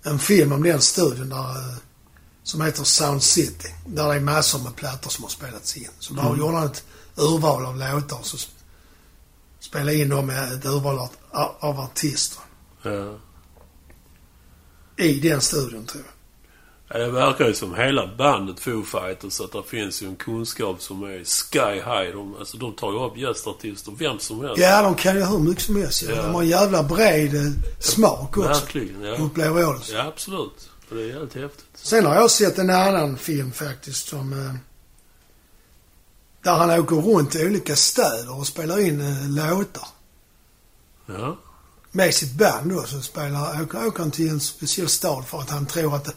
[0.04, 1.76] en film om den studion där, eh,
[2.44, 3.76] som heter Sound City.
[3.88, 5.89] Där det är massor med plattor som har spelats in.
[6.00, 6.39] Så där Mm.
[6.39, 6.84] gjorde han ett
[7.17, 8.50] urval av låtar och så sp-
[9.60, 11.10] spelade in dem med ett urval av,
[11.60, 12.39] av artister.
[12.84, 13.20] Ja.
[14.98, 16.11] I den studion tror jag.
[16.93, 20.82] Ja, det verkar ju som hela bandet Foo Fighters att det finns ju en kunskap
[20.82, 22.12] som är sky high.
[22.13, 24.62] De, alltså de tar ju upp gästartister, vem som helst.
[24.62, 26.04] Ja, de kan ju hur mycket som helst.
[26.04, 26.15] Ja.
[26.15, 28.49] De har en jävla bred eh, smak också.
[28.49, 29.17] Verkligen, ja.
[29.17, 29.93] Upplever jag det.
[29.93, 30.69] Ja, absolut.
[30.89, 31.65] Och det är helt häftigt.
[31.73, 34.34] Sen har jag sett en annan film faktiskt som...
[34.34, 34.56] Eh,
[36.43, 39.88] där han åker runt i olika städer och spelar in eh, låtar.
[41.06, 41.38] Ja.
[41.91, 45.49] Med sitt band då så spelar, åker, åker han till en speciell stad för att
[45.49, 46.15] han tror att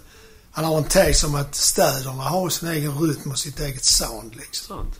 [0.55, 4.37] han har en tes om att städerna har sin egen rytm och sitt eget sound
[4.37, 4.77] liksom.
[4.77, 4.95] Sant.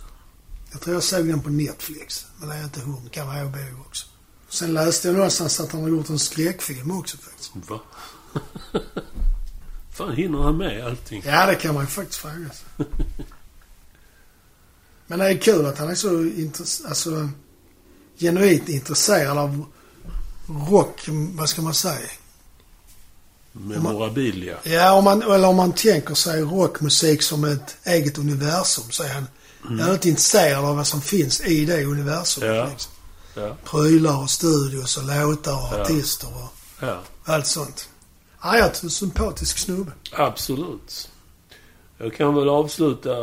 [0.73, 2.27] Jag tror jag såg den på Netflix.
[2.37, 3.09] Men det är inte hon.
[3.11, 4.07] kan vara HBO också.
[4.49, 7.53] Sen läste jag någonstans att han har gjort en skräckfilm också faktiskt.
[7.69, 7.81] Va?
[9.93, 11.23] Fan, hinner han med allting?
[11.27, 12.87] Ja, det kan man ju faktiskt fråga sig.
[15.07, 17.29] Men det är kul att han är så intress- alltså,
[18.19, 19.67] genuint intresserad av
[20.71, 22.09] rock, vad ska man säga?
[23.57, 24.57] Memorabilia.
[24.63, 29.09] Ja, om man, eller om man tänker sig rockmusik som ett eget universum så är
[29.09, 29.27] han
[29.79, 32.57] väldigt intresserad av vad som finns i det universumet.
[32.57, 32.69] Ja.
[32.71, 32.93] Liksom.
[33.37, 33.57] Ja.
[33.65, 35.83] Prylar och studios och låtar och Ja.
[35.83, 36.53] artister och
[36.87, 37.01] Ja.
[37.25, 37.89] allt sånt.
[38.43, 39.93] Ja, jag är en sympatisk snubbe.
[40.13, 41.11] Absolut.
[41.99, 43.15] Jag kan väl avsluta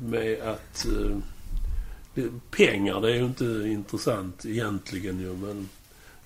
[0.00, 5.68] med att eh, pengar, det är ju inte intressant egentligen ju, men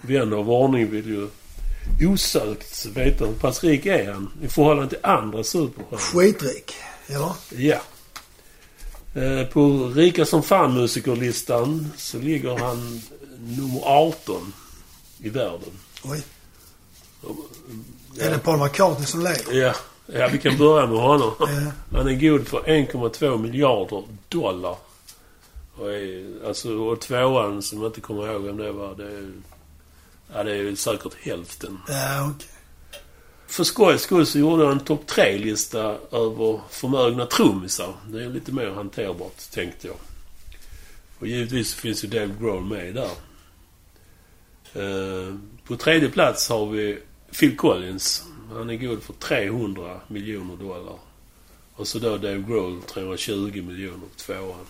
[0.00, 1.28] vän av ordning vill ju
[2.00, 5.98] osökt veta hur pass rik är han i förhållande till andra superstjärnor.
[5.98, 6.74] Skitrik,
[7.06, 7.32] eller?
[7.50, 7.80] Ja.
[9.14, 13.02] Eh, På Rika som fan-musikerlistan så ligger han
[13.38, 14.52] nummer 18
[15.18, 15.78] i världen.
[16.04, 16.22] Oj.
[17.22, 17.28] Ja.
[18.24, 19.52] Är det Paul McCartney som lever?
[19.52, 19.74] Ja,
[20.06, 21.32] ja vi kan börja med honom.
[21.40, 21.46] Ja.
[21.98, 24.76] Han är god för 1,2 miljarder dollar.
[25.76, 29.30] Och, är, alltså, och tvåan, som jag inte kommer ihåg vem det var, det är,
[30.34, 31.78] ja, det är säkert hälften.
[31.88, 32.48] Ja, okej.
[33.46, 35.80] För skojs skull så gjorde jag en topp tre-lista
[36.12, 37.94] över förmögna trummisar.
[38.08, 39.96] Det är lite mer hanterbart, tänkte jag.
[41.18, 43.10] Och givetvis finns ju Dave Grohl med där.
[44.74, 46.98] Eh, på tredje plats har vi
[47.40, 48.24] Phil Collins.
[48.52, 50.98] Han är god för 300 miljoner dollar.
[51.74, 54.66] Och så då Dave Grohl 320 miljoner på tvåan.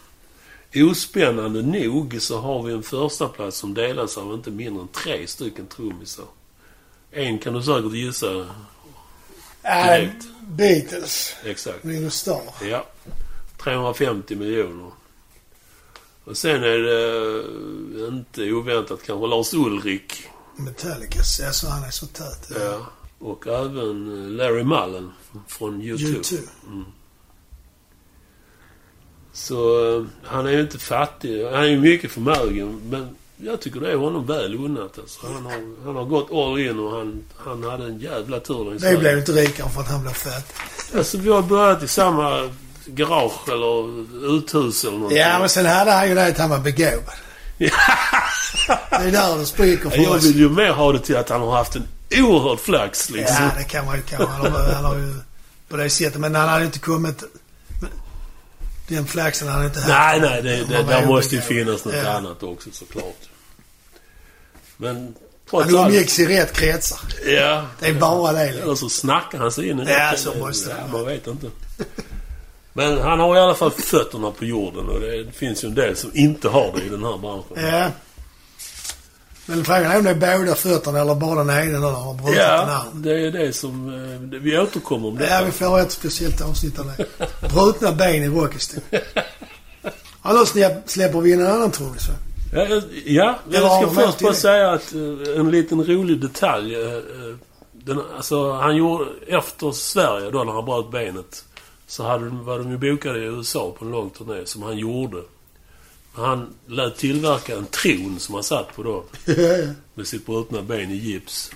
[0.75, 5.27] Ospännande nog så har vi en första plats som delas av inte mindre än tre
[5.27, 6.27] stycken trummisar.
[7.11, 8.47] En kan du säkert gissa.
[9.63, 10.25] Direkt.
[10.49, 11.35] Beatles.
[11.45, 11.85] Exakt.
[11.85, 12.67] Ringo Starr.
[12.71, 12.87] Ja.
[13.59, 14.91] 350 miljoner.
[16.25, 17.39] Och sen är det
[18.01, 20.27] eh, inte oväntat kanske Lars Ulrik.
[20.57, 21.41] Metallicas.
[21.41, 22.51] Alltså han är så tät.
[22.61, 22.87] Ja.
[23.19, 25.13] Och även eh, Larry Mullen
[25.49, 25.97] från U2.
[25.97, 26.39] U2.
[29.35, 31.45] Så eh, han är ju inte fattig.
[31.45, 32.81] Han är ju mycket förmögen.
[32.91, 35.27] Men jag tycker det är honom väl unnat alltså.
[35.27, 38.83] Han har, han har gått all in och han, han hade en jävla tur längs
[38.83, 39.01] Det vägen.
[39.01, 40.53] blev inte rikare för att han blev fett.
[40.97, 42.51] Alltså vi har börjat i samma
[42.87, 43.89] garage eller
[44.37, 45.19] uthus eller någonting.
[45.19, 47.15] Ja, men sen hade han ju det att han var begåvad.
[47.59, 47.71] Det
[48.91, 50.25] är där det spricker för Jag oss.
[50.25, 51.89] vill ju mer ha det till att han har haft en
[52.21, 53.37] oerhörd flax liksom.
[53.41, 54.27] Ja, det kan man ju kanske.
[54.29, 55.15] Han har, han har ju
[55.69, 56.21] på det sättet.
[56.21, 57.23] Men han hade inte kommit...
[58.89, 59.89] Den flaxen hade han inte haft.
[59.89, 62.09] Nej, nej, det, Han det, där måste ju finnas något Ja.
[62.11, 63.29] annat också såklart.
[64.77, 65.15] Men Han
[65.51, 65.89] trots allt.
[65.89, 66.99] umgicks i rätt kretsar.
[67.27, 67.67] Ja.
[67.81, 68.45] Det är bara det.
[68.47, 68.63] liksom.
[68.63, 70.85] Eller så snackar han sig in i Ja, så måste det.
[70.93, 71.47] Man vet inte.
[72.73, 75.97] Men han har i alla fall fötterna på jorden och det finns ju en del
[75.97, 77.73] som inte har det i den här branschen.
[77.75, 77.91] Ja.
[79.47, 82.15] Men frågan är om det är båda fötterna eller bara den ena när han har
[82.15, 82.83] brutit den Ja, andra.
[83.11, 83.89] det är det som...
[83.89, 85.29] eh, Vi återkommer om det.
[85.29, 87.07] Ja, vi får ett speciellt avsnitt av det.
[87.55, 89.01] Brutna ben i rockhistoria.
[90.23, 92.15] Annars släpp- släpper vi in en annan trummis va?
[92.53, 96.75] Ja, ja Det jag ska först bara säga att eh, en liten rolig detalj.
[96.75, 96.91] eh,
[97.73, 99.05] Den, alltså, han gjorde...
[99.27, 101.45] Efter Sverige då, när han bröt benet,
[101.87, 104.77] så hade, de- var de ju bokade i USA på en lång turné, som han
[104.79, 105.17] gjorde.
[106.15, 109.05] Han lät tillverka en tron som han satt på då,
[109.95, 111.51] med sitt brutna ben i gips.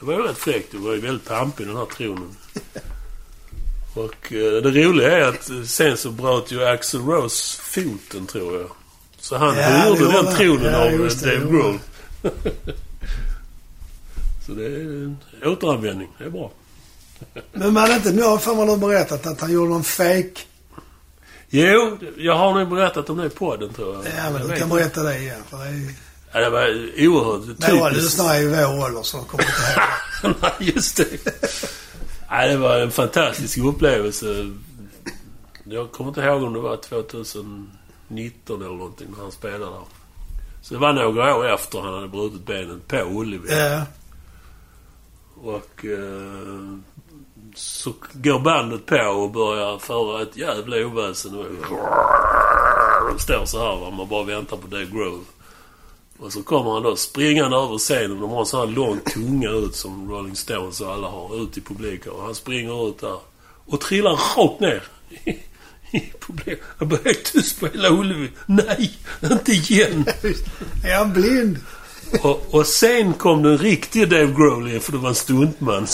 [0.00, 0.72] Det var ju rätt fräckt.
[0.72, 2.36] Det var ju väldigt pampig den här tronen.
[3.94, 8.60] Och eh, det roliga är att eh, sen så bröt ju Axl Rose foten, tror
[8.60, 8.70] jag.
[9.20, 11.78] Så han Ja, hyrde den tronen Ja, av eh, Dave Grohl.
[14.46, 16.08] så det är en återanvändning.
[16.18, 16.50] Det är bra.
[17.52, 20.40] Men man inte, nu har man har berättat att han gjorde någon fake.
[21.50, 24.04] Jo, jag har nog berättat om det i podden, tror jag.
[24.04, 25.42] Ja, men Jag du kan berätta det igen.
[25.50, 25.94] För det är
[26.32, 26.66] Ja, det var
[27.06, 27.92] oerhört typiskt.
[27.96, 29.80] lyssnare i vår ålder som kommer inte
[30.26, 30.34] ihåg.
[30.42, 31.06] Nej, just det.
[32.30, 34.50] Nej, det var en fantastisk upplevelse.
[35.64, 39.80] Jag kommer inte ihåg om det var 2019 eller någonting när han spelade där.
[40.62, 43.48] Så det var några år efter han hade brutit benet på Ullevi.
[43.58, 43.82] Ja.
[45.42, 46.78] Och eh,
[47.56, 51.34] så går bandet på och börjar föra ett jävla oväsen.
[51.38, 51.44] Och
[53.12, 53.90] de står så här va.
[53.90, 55.20] Man bara väntar på Dave Grohl.
[56.18, 58.20] Och så kommer han då springande över scenen.
[58.20, 61.58] De har en sån här lång tunga ut som Rolling Stones och alla har ut
[61.58, 62.12] i publiken.
[62.12, 63.18] Och han springer ut där.
[63.66, 64.82] Och trillar rakt ner.
[65.90, 66.64] I publiken.
[66.78, 68.30] Han blir helt tyst på hela Ullevi.
[68.46, 70.04] Nej, inte igen.
[70.84, 71.58] Är han blind?
[72.22, 75.82] Och, och sen kom den riktiga Dave Grohl för det var en stuntman.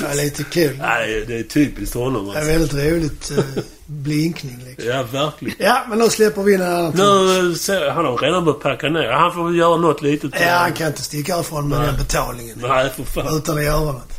[0.00, 0.76] Är lite kul.
[0.78, 2.76] Nej, det är typiskt honom Det är alltså.
[2.76, 4.88] väldigt roligt eh, blinkning liksom.
[4.90, 5.56] Ja, verkligen.
[5.58, 8.88] Ja, men nu släpper vi in en annan Nu jag, han har redan börjat packa
[8.88, 9.12] ner.
[9.12, 10.30] Han får väl göra något litet.
[10.40, 11.86] Ja, han kan inte sticka härifrån med Nej.
[11.88, 12.58] den betalningen.
[12.62, 13.36] Nej, för fan.
[13.36, 14.12] Utan att göra något.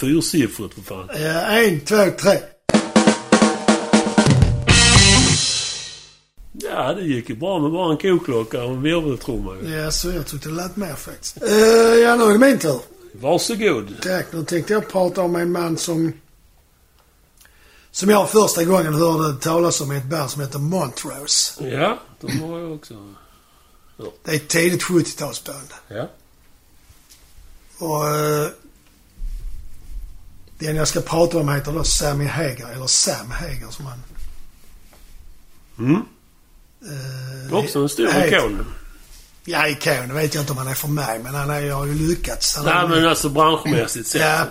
[0.00, 1.08] Fyrsiffrigt för fan.
[1.08, 2.38] Ja, en, två, tre.
[6.80, 9.56] Ja, det gick ju bra med bara en koklocka och en virveltrumma.
[9.56, 11.42] Ja, så jag tyckte det lät mer faktiskt.
[11.42, 11.50] Uh,
[11.94, 12.80] ja, nu är det min tur.
[13.12, 14.02] Varsågod.
[14.02, 14.26] Tack.
[14.32, 16.12] Nu tänkte jag prata om en man som...
[17.90, 21.68] Som jag första gången hörde talas om i ett band som heter Montrose.
[21.68, 23.14] Ja, de har jag också.
[24.24, 25.72] Det är ett tidigt 70-talsband.
[25.88, 26.08] Ja.
[27.78, 28.04] Och...
[28.04, 28.48] Uh,
[30.58, 34.02] den jag ska prata om heter då Sammy Hagar, eller Sam Hagar som han...
[35.78, 36.02] Mm.
[36.82, 38.66] Uh, Också en stor ikon.
[39.44, 40.08] Ja, ikon.
[40.08, 42.56] Det vet jag inte om han är för mig, men han är, har ju lyckats.
[42.56, 44.20] Han Nej, men alltså branschmässigt sett.
[44.22, 44.44] Ja.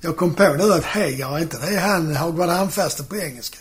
[0.00, 3.58] Jag kom på nu att Hagar, är inte det han Hagvard Handfaste på engelska?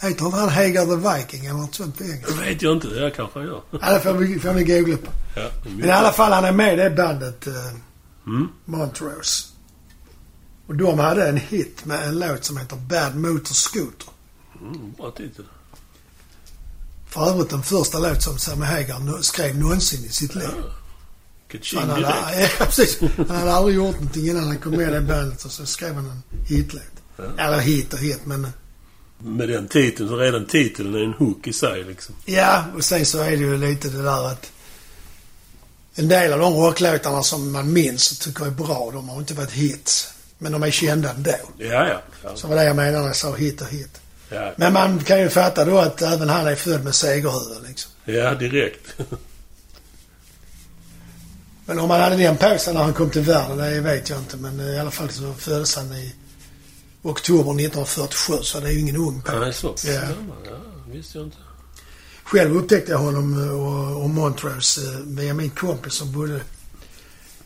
[0.00, 2.34] Heter inte han Hagar the Viking eller något sånt på Det engelska?
[2.40, 2.88] vet jag inte.
[2.88, 3.62] Det kanske han gör.
[3.70, 5.10] Ja, det får vi, får vi googla på.
[5.36, 7.54] Ja, Men i alla fall, han är med i det bandet uh,
[8.26, 8.48] Mm.
[8.64, 9.44] Montrose.
[10.66, 14.08] Och de hade en hit med en låt som heter Bad Motor Scooter.
[14.60, 15.44] Mm, bra titel.
[17.16, 20.48] För övrigt den första låt som Sammy Hagar skrev någonsin i sitt liv.
[21.48, 22.02] Kaching Han hade,
[22.58, 23.00] ja, precis.
[23.16, 25.94] Han hade aldrig gjort någonting innan han kom med i det bandet och så skrev
[25.94, 26.82] han en hitlåt.
[27.16, 27.24] Ja.
[27.38, 28.48] Eller hit och hit, men...
[29.18, 32.14] Med den titeln, så redan titeln är en hook i sig liksom.
[32.24, 34.52] Ja, och sen så är det ju lite det där att
[35.94, 39.34] en del av de rocklåtarna som man minns och tycker är bra, de har inte
[39.34, 40.08] varit hits.
[40.38, 41.36] Men de är kända ändå.
[41.58, 42.02] Ja, ja.
[42.24, 44.00] Ja, Så var det jag menade när jag sa hit och hit.
[44.28, 44.52] Ja.
[44.56, 47.90] Men man kan ju fatta då att även han är född med segerhuvud liksom.
[48.04, 48.96] ja direkt.
[51.66, 54.18] Men om han hade den på sig när han kom till världen, det vet jag
[54.18, 54.36] inte.
[54.36, 56.14] Men i alla fall så föddes han i
[57.02, 59.48] oktober 1947, så det är ju ingen ung Han pojk.
[59.48, 59.92] är så Ja.
[60.44, 60.56] Ja,
[60.92, 61.36] visste jag inte.
[62.24, 66.40] Själv upptäckte jag honom eh, och, och Montrose eh, via min kompis som bodde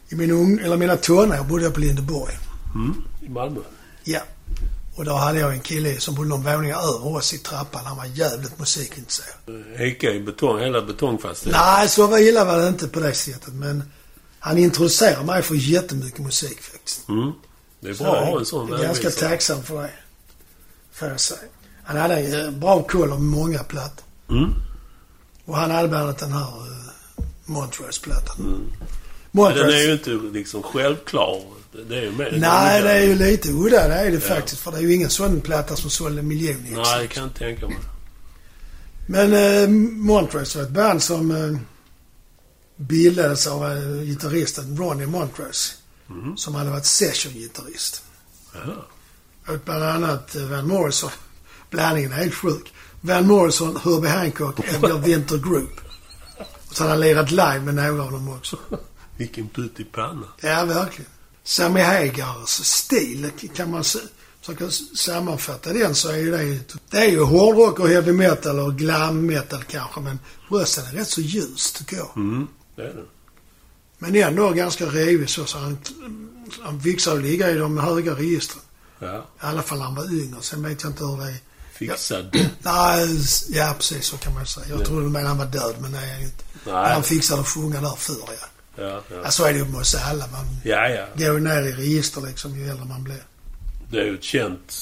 [0.08, 2.34] i min ung, eller mina tonår bodde jag på Lindeborg.
[2.74, 3.02] Mm.
[3.22, 3.60] I Malmö.
[4.04, 4.20] Ja.
[5.00, 7.84] Och då hade jag en kille som bodde någon våning över oss i trappan.
[7.84, 9.36] Han var jävligt musikintresserad.
[9.76, 11.62] Eka i betong, hela betongfastigheten.
[11.66, 13.54] Nej, så illa var det inte på det sättet.
[13.54, 13.82] Men
[14.38, 17.08] han introducerade mig för jättemycket musik faktiskt.
[17.08, 17.32] Mm.
[17.80, 19.90] Det är Så bra att jag ha en sån är ganska tacksam för det.
[20.92, 21.40] Får jag säga.
[21.84, 24.04] Han hade en eh, bra koll om många plattor.
[24.30, 24.54] Mm.
[25.44, 28.36] Och han hade bland annat den här uh, Montrose-plattan.
[28.38, 28.72] Mm.
[29.30, 29.66] Montrose.
[29.66, 31.42] den är ju inte liksom självklar.
[31.72, 32.36] Det är ju mer...
[32.40, 33.88] Nej, det är ju lite udda.
[33.88, 34.34] Det är det Ja.
[34.34, 34.60] faktiskt.
[34.60, 36.76] För det är ju ingen sån platta som sålde miljoner ex.
[36.76, 37.76] Nej, det kan jag inte tänka mig.
[39.06, 41.58] Men eh, Montrose var ett band som eh,
[42.76, 45.74] bildades av eh, gitarristen Ronnie Montrose.
[46.10, 46.36] Mm.
[46.36, 48.02] Som hade varit session-gitarrist.
[48.54, 48.74] Jaha.
[49.48, 51.10] Och bland annat eh, Van Morrison.
[51.70, 52.72] Blandningen är helt sjuk.
[53.00, 55.80] Van Morrison, Herbie Hancock, Edgar Winter Group.
[56.68, 58.58] Och så har han lirat live med några av dem också.
[59.16, 60.26] Vilken putt i panna.
[60.40, 61.10] Ja, verkligen.
[61.50, 66.60] Sammy Hagars stil, kan man försöka sammanfatta den så är ju det...
[66.90, 70.18] Det är ju hårdrock och heavy metal och glam metal kanske, men
[70.50, 72.10] rösten är rätt så ljus tycker jag.
[72.16, 72.46] Mm.
[72.76, 73.04] Det är det.
[73.98, 75.78] Men ändå ganska rivig så, så han,
[76.62, 78.62] han fixar att ligga i de höga registren.
[78.98, 79.16] Ja.
[79.18, 80.38] I alla fall när han var yngre.
[80.40, 81.36] Sen vet jag inte hur det är.
[81.74, 82.36] Fixad.
[82.62, 84.66] Nej, s- ja precis så kan man säga.
[84.68, 84.84] Jag Ja.
[84.84, 86.44] trodde du menade han var död, men han inte.
[86.66, 86.92] Nej.
[86.92, 88.46] han fixade att sjunga där förr, ja.
[88.76, 89.00] Ja, ja.
[89.24, 89.30] ja.
[89.30, 90.26] Så är det ju med oss alla.
[90.26, 91.06] Man Ja, ja.
[91.16, 93.22] går ju ner i register liksom ju äldre man blir.
[93.90, 94.72] Det är ju ett känt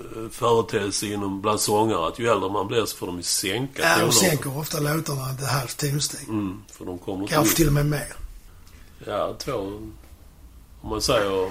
[0.00, 3.82] eh, företeelse inom bland sångare att ju äldre man blir så får de ju sänka
[3.82, 4.12] Ja, tonerna.
[4.12, 6.28] sänker ofta låtarna ett halvt tonsteg.
[6.28, 8.12] Mm, för de kommer Kanske till och med mer.
[9.06, 9.52] Ja, två...
[10.82, 11.50] Om man säger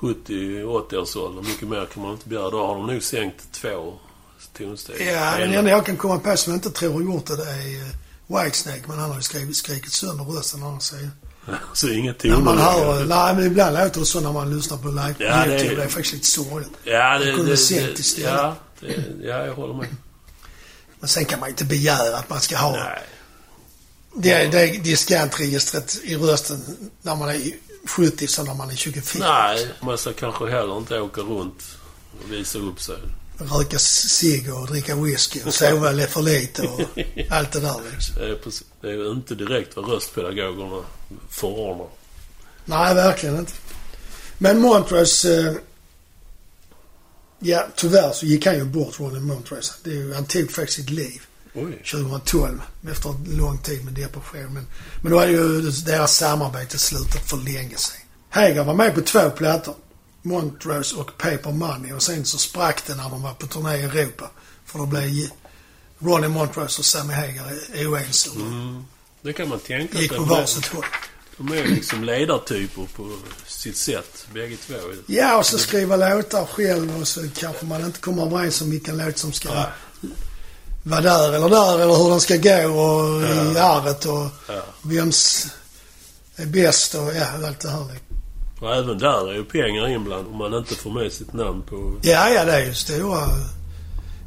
[0.00, 2.50] 70-80 års ålder, mycket mer kan man inte begära.
[2.50, 3.94] Då har de nog sänkt två
[4.58, 5.06] tonsteg.
[5.08, 7.50] Ja, den enda jag kan komma på som jag inte tror har gjort det, det
[7.50, 7.88] är eh,
[8.28, 8.82] Whitesnake.
[8.86, 11.10] Men han har ju skrivit, skrikit sönder rösten sidan.
[11.74, 13.02] Så inget När man hör...
[13.02, 13.04] toner.
[13.06, 15.76] Nej, men ibland låter det så när man lyssnar på live Ja, det är-.
[15.76, 16.70] Det är faktiskt lite sorgligt.
[16.84, 17.24] Ja, det...
[17.24, 18.30] Kunde det, det istället.
[18.30, 19.86] ja, det, ja, jag håller med.
[21.00, 23.02] Men sen kan man inte begära att man ska ha Nej.
[24.14, 27.40] det, det diskantregistret i rösten när man är
[27.86, 29.26] 70 som när man är 24.
[29.28, 31.62] Nej, man ska kanske heller inte åka runt
[32.24, 32.96] och visa upp sig.
[33.38, 36.80] Röka cigg och dricka whisky och sova för lite och
[37.30, 38.14] allt det där liksom.
[38.14, 40.82] Det är, precis, det är ju inte direkt vad röstpedagogerna
[41.30, 41.86] förordnar.
[42.64, 43.52] Nej, verkligen inte.
[44.38, 45.48] Men Montrose...
[45.48, 45.54] Eh,
[47.38, 49.72] ja, tyvärr så gick han ju bort, Ronnie Montrose.
[49.84, 51.22] Det är ju, han tog faktiskt sitt liv
[51.54, 51.82] Oj.
[51.90, 54.54] 2012 efter en lång tid med depression.
[54.54, 54.66] Men,
[55.02, 58.00] men då hade ju deras samarbete slutat för länge sedan.
[58.30, 59.74] Hager var med på två plattor.
[60.28, 61.92] Montrose och Paper Money.
[61.92, 64.30] Och sen så sprack det när de var på turné i Europa.
[64.66, 65.10] För då blev
[65.98, 67.44] Ronnie Montrose och Sammy Hager
[67.88, 68.30] oense.
[68.30, 68.84] Mm.
[69.22, 70.18] Det kan man tänka Gick sig.
[70.18, 70.84] på De är- varsitt håll.
[71.36, 73.16] De är liksom ledartyper på
[73.46, 74.74] sitt sätt, bägge två.
[75.06, 78.96] Ja, och så skriva låtar själv och så kanske man inte kommer överens om vilken
[78.96, 79.64] låt som ska Nej.
[80.82, 83.22] vara där eller där eller hur den ska gå och
[83.54, 84.62] i arvet och Ja.
[84.82, 85.46] vems
[86.36, 87.86] är bäst och ja, allt det här.
[88.60, 91.94] Och även där är ju pengar inblandade om man inte får med sitt namn på...
[92.02, 93.28] Ja, ja, det är ju stora...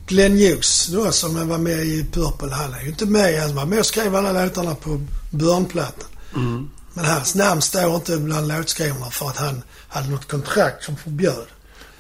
[0.08, 3.42] Glenn Hughes då som var med i Purple, han är ju inte med.
[3.42, 5.02] Han var med och skrev alla låtarna på
[5.32, 6.10] Björnplattan.
[6.36, 6.70] Mm.
[6.94, 11.46] Men hans namn står inte bland låtskrivarna för att han hade något kontrakt som förbjöd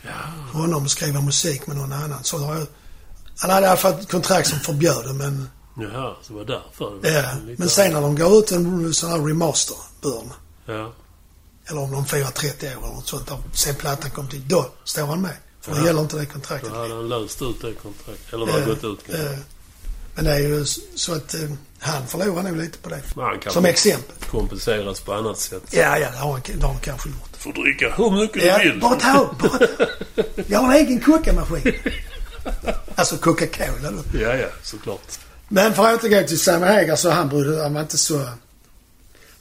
[0.03, 0.59] Ja.
[0.59, 2.23] honom att skriva musik med någon annan.
[2.23, 2.65] Så jag,
[3.38, 5.49] han hade i alla fall ett kontrakt som förbjöd det, men...
[5.77, 7.13] Jaha, så det var därför.
[7.21, 10.32] Ja, men sen när de går ut en sån här remaster, Burn,
[10.65, 10.93] Ja.
[11.72, 15.05] Eller om de firar 30 år eller något sånt, sen plattan kom till, då står
[15.05, 15.36] han med.
[15.61, 15.86] För då Ja.
[15.86, 16.69] gäller inte det kontraktet.
[16.74, 18.34] Då hade han löst ut det kontraktet.
[18.34, 18.99] Eller det har Eh, gått ut.
[19.15, 19.38] eh,
[20.15, 20.65] Men det är ju
[20.95, 21.39] så att eh,
[21.80, 23.01] han förlorar nog lite på det.
[23.51, 24.15] Som exempel.
[24.32, 25.63] kompenseras på annat sätt.
[25.72, 27.38] Ja, ja, det har han, det har han kanske gjort.
[27.38, 28.80] Får dricka hur mycket Ja, du vill.
[28.80, 30.24] bara ta, bara ta.
[30.47, 31.74] Jag har en egen kokamaskin.
[32.95, 34.19] Alltså Coca-Cola då.
[34.19, 35.19] Ja, ja, såklart.
[35.49, 38.26] Men för att återgå till Sammy Hagar så han brydde han var inte så...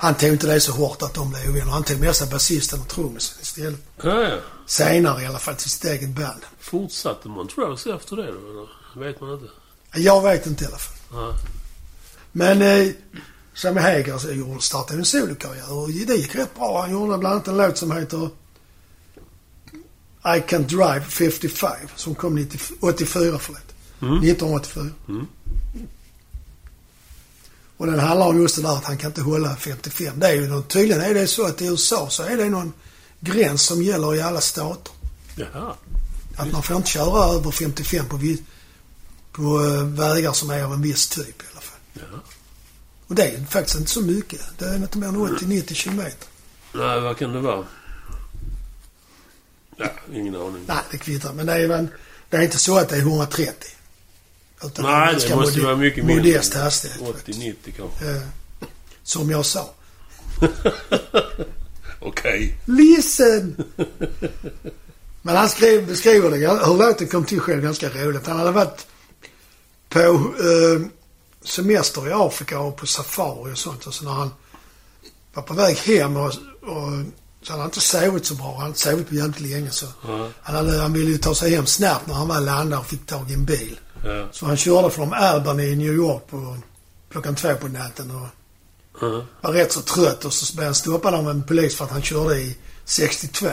[0.00, 1.72] Han tog inte det så hårt att de blev ovänner.
[1.72, 3.80] Han tog med sig basisten och trummisen istället.
[4.02, 4.38] Ja, ja.
[4.66, 6.40] Senare i alla fall till sitt eget band.
[6.60, 8.38] Fortsatte Montrose efter det då?
[8.50, 8.68] Eller?
[9.06, 9.46] vet man inte.
[9.94, 10.96] Jag vet inte i alla fall.
[11.12, 11.34] Ja.
[12.32, 12.92] Men eh,
[13.54, 16.80] Sammy Hagar startade en solokarriär och det gick rätt bra.
[16.80, 18.30] Han gjorde bland annat en låt som heter
[20.24, 23.74] I Can't Drive 55 som kom 90, 84 förlåt.
[24.02, 24.14] Mm.
[24.14, 24.84] 1984.
[25.08, 25.26] Mm.
[27.80, 30.20] Och den handlar om just det där att han kan inte hålla 55.
[30.20, 32.72] Det är ju någon, tydligen är det så att i USA så är det någon
[33.20, 34.92] gräns som gäller i alla stater.
[35.34, 35.74] Jaha.
[36.36, 38.18] Att man får inte köra över 55 på,
[39.32, 41.78] på eh, vägar som är av en viss typ i alla fall.
[41.92, 42.20] Ja.
[43.06, 44.40] Och det är faktiskt inte så mycket.
[44.58, 46.28] Det är inte mer än 80-90 kilometer.
[46.72, 47.64] Nej, vad kan det vara?
[49.76, 50.64] Ja, ingen aning.
[50.66, 51.32] Nej, det kvittar.
[51.32, 51.88] Men det är, väl,
[52.30, 53.68] det är inte så att det är 130.
[54.64, 56.24] Utan Nej, det måste vara mycket mindre.
[56.24, 57.00] Modest hastighet.
[57.14, 57.38] faktiskt.
[57.38, 58.10] 80-90 kanske.
[58.10, 58.22] Eh,
[59.02, 59.70] som jag sa.
[62.00, 62.58] Okej.
[62.64, 63.64] Listen!
[65.22, 68.26] Men han skrev, beskriver det, hur låten kom till själv ganska roligt.
[68.26, 68.86] Han hade varit
[69.88, 70.86] på eh,
[71.44, 73.86] semester i Afrika och på safari och sånt.
[73.86, 74.30] Och så när han
[75.34, 76.92] var på väg hem och, och
[77.42, 78.46] så hade han inte sovit så bra.
[78.46, 79.86] Han hade inte sovit på jävligt länge så.
[80.06, 80.28] Ja.
[80.42, 83.06] Han, hade, han ville ju ta sig hem snabbt när han var landad och fick
[83.06, 83.78] tag i en bil.
[84.04, 84.28] Ja.
[84.32, 86.56] Så han körde från Albany i New York på
[87.12, 88.26] klockan två på natten och
[89.00, 89.24] Ja.
[89.40, 92.02] var rätt så trött och så blev han stoppad av en polis för att han
[92.02, 93.46] körde i 62.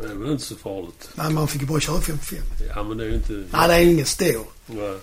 [0.00, 1.08] Det är väl inte så farligt.
[1.14, 2.38] Men man fick ju bara köra 55.
[2.68, 3.32] Ja, men det är ju inte...
[3.32, 4.46] Nej, det är ingen stor.
[4.66, 4.94] Ja.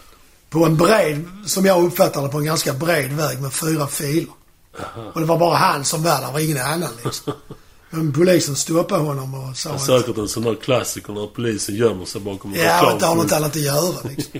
[0.50, 4.34] På en bred, som jag uppfattade på en ganska bred väg med fyra filer.
[4.80, 5.12] Aha.
[5.14, 7.34] Och det var bara han som var där, var ingen annan liksom.
[7.90, 11.28] Men polisen stoppade honom och sa Det är att säkert en sån där klassiker när
[11.28, 14.40] polisen gömmer sig bakom en ja, inte har något annat att göra liksom.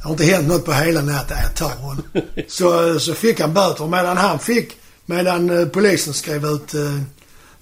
[0.00, 1.36] Det har inte hänt något på hela natten.
[1.42, 2.02] Jag tar honom.
[2.48, 3.86] Så, så fick han böter.
[3.86, 4.76] Medan han fick,
[5.06, 7.00] medan eh, polisen skrev ut eh,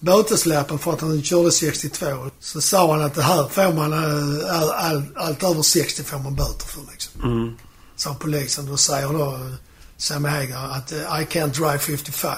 [0.00, 2.06] böteslappen för att han körde 62.
[2.40, 6.18] Så sa han att det här får man, eh, all, all, allt över 60 får
[6.18, 7.22] man böter för liksom.
[7.22, 7.56] Mm.
[7.96, 8.66] Sa polisen.
[8.66, 9.54] Då säger då eh,
[9.96, 12.32] Sammy Hagar att I can't drive 55.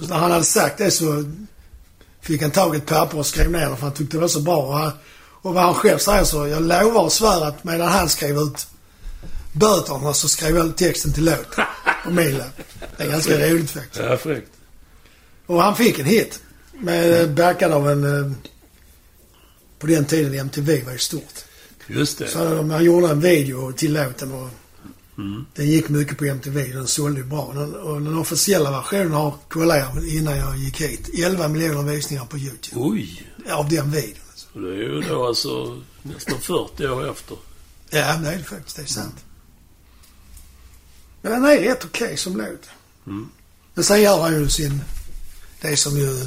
[0.00, 1.24] Så när han hade sagt det så
[2.20, 4.28] fick han tag i ett papper och skrev ner det för han tyckte det var
[4.28, 4.56] så bra.
[4.56, 4.92] Och, han,
[5.42, 8.66] och vad han själv säger så, jag lovar och svär att medan han skrev ut
[9.52, 11.64] böterna så skrev jag texten till låten.
[12.06, 12.42] Och min.
[12.96, 14.04] Det är ganska roligt faktiskt.
[14.04, 14.50] Ja, fräckt.
[15.46, 16.40] Och han fick en hit.
[16.80, 18.04] Med, backad av en...
[18.24, 18.32] eh,
[19.78, 21.34] På den tiden MTV var ju stort.
[21.86, 22.28] Just det.
[22.28, 24.48] Så han, han gjorde en video till låten och
[25.18, 25.46] Mm.
[25.54, 26.72] Den gick mycket på MTV.
[26.72, 27.52] Den sålde bra.
[27.54, 31.10] Den, och den officiella versionen har kollat innan jag gick hit.
[31.24, 32.80] 11 miljoner visningar på YouTube.
[32.80, 33.26] Oj!
[33.50, 34.20] Av den videon.
[34.30, 34.46] Alltså.
[34.52, 37.36] Och Det är ju då alltså nästan 40 år efter.
[37.90, 38.76] Ja, det är det faktiskt.
[38.76, 39.24] Det är sant.
[41.22, 42.68] Men den är rätt okej som låt.
[43.06, 43.28] Mm.
[43.74, 44.80] Men sen gör han ju sin...
[45.60, 46.26] Det som ju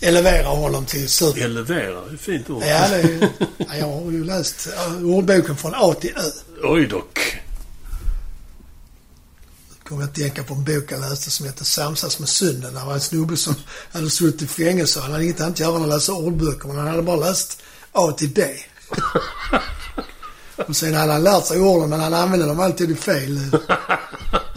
[0.00, 1.44] eleverar honom till super...
[1.44, 2.62] Elevera, det är fint ord.
[2.62, 3.28] Ja, det är,
[3.58, 4.68] ja, jag har ju läst
[5.04, 6.30] ordboken från A till Ö.
[6.62, 7.40] Oj dock.
[9.90, 12.74] Kommer jag att tänka på en bok jag läste som heter Samsas med synden.
[12.74, 13.54] Det var en snubbe som
[13.92, 15.00] hade suttit i fängelse.
[15.00, 17.62] Han hade inget annat att göra än att läsa ordböcker, men han hade bara läst
[17.92, 18.48] A till D.
[20.68, 23.60] Och sen hade han lärt sig orden, men han använde dem alltid i fel eh,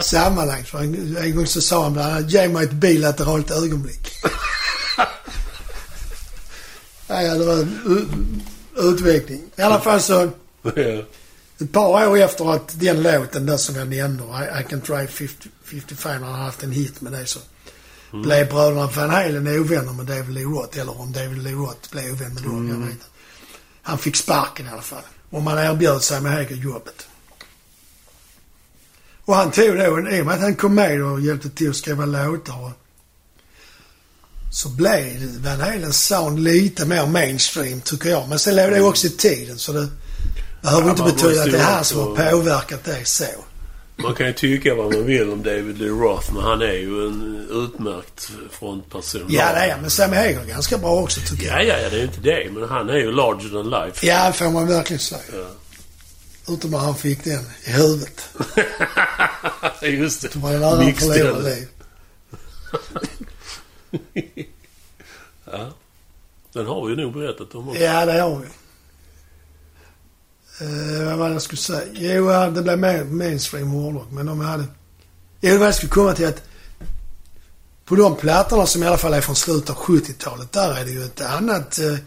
[0.00, 0.64] sammanhang.
[0.64, 4.12] För en, en gång så sa han bland annat, ge mig ett bilateralt ögonblick.
[7.06, 7.68] ja, det var
[8.76, 9.42] utveckling.
[9.56, 10.30] I alla fall så.
[11.60, 15.06] Ett par år efter att den låten, den som jag nämnde, I, I can try
[15.06, 17.40] 50, 55, han har haft en hit med det så.
[18.10, 20.78] Blev bröderna Van Halen ovänner med David Lee Roth.
[20.78, 23.06] Eller om David Lee Roth blev ovän med dem, jag vet inte.
[23.82, 25.02] Han fick sparken i alla fall.
[25.30, 27.06] Och man erbjöd sig med Hager jobbet.
[29.24, 31.76] Och han tog då, i och med att han kom med och hjälpte till att
[31.76, 32.72] skriva låtar
[34.54, 38.28] så blev Van Halens sound lite mer mainstream tycker jag.
[38.28, 39.88] Men sen låg det också i tiden så det
[40.64, 43.24] behöver Ja, inte betyda att det är han som har påverkat det så.
[43.96, 47.06] Man kan ju tycka vad man vill om David Lee Roth, men han är ju
[47.06, 49.22] en utmärkt frontperson.
[49.28, 49.80] Ja, det är han.
[49.80, 51.64] Men Sammy Hager är ganska bra också tycker jag.
[51.64, 52.50] Ja, ja, ja, det är ju inte det.
[52.52, 54.06] Men han är ju larger than life.
[54.06, 55.20] Ja, får man verkligen säga.
[55.32, 55.46] Ja.
[56.54, 58.28] Utom när han fick den i huvudet.
[59.82, 60.28] Just det.
[60.32, 61.68] Det var en annan förlorad liv.
[65.52, 65.72] Ja.
[66.52, 67.82] Den har vi ju nog berättat om också.
[67.82, 68.46] Ja, det har vi.
[70.62, 71.82] Uh, vad var det jag skulle säga?
[71.92, 74.64] Jo, det blev mer mainstream hårdrock, men de hade...
[75.40, 76.42] Jo, var jag skulle komma till att
[77.84, 80.90] på de plattorna som i alla fall är från slutet av 70-talet, där är det
[80.90, 81.78] ju ett annat...
[81.82, 81.98] Uh,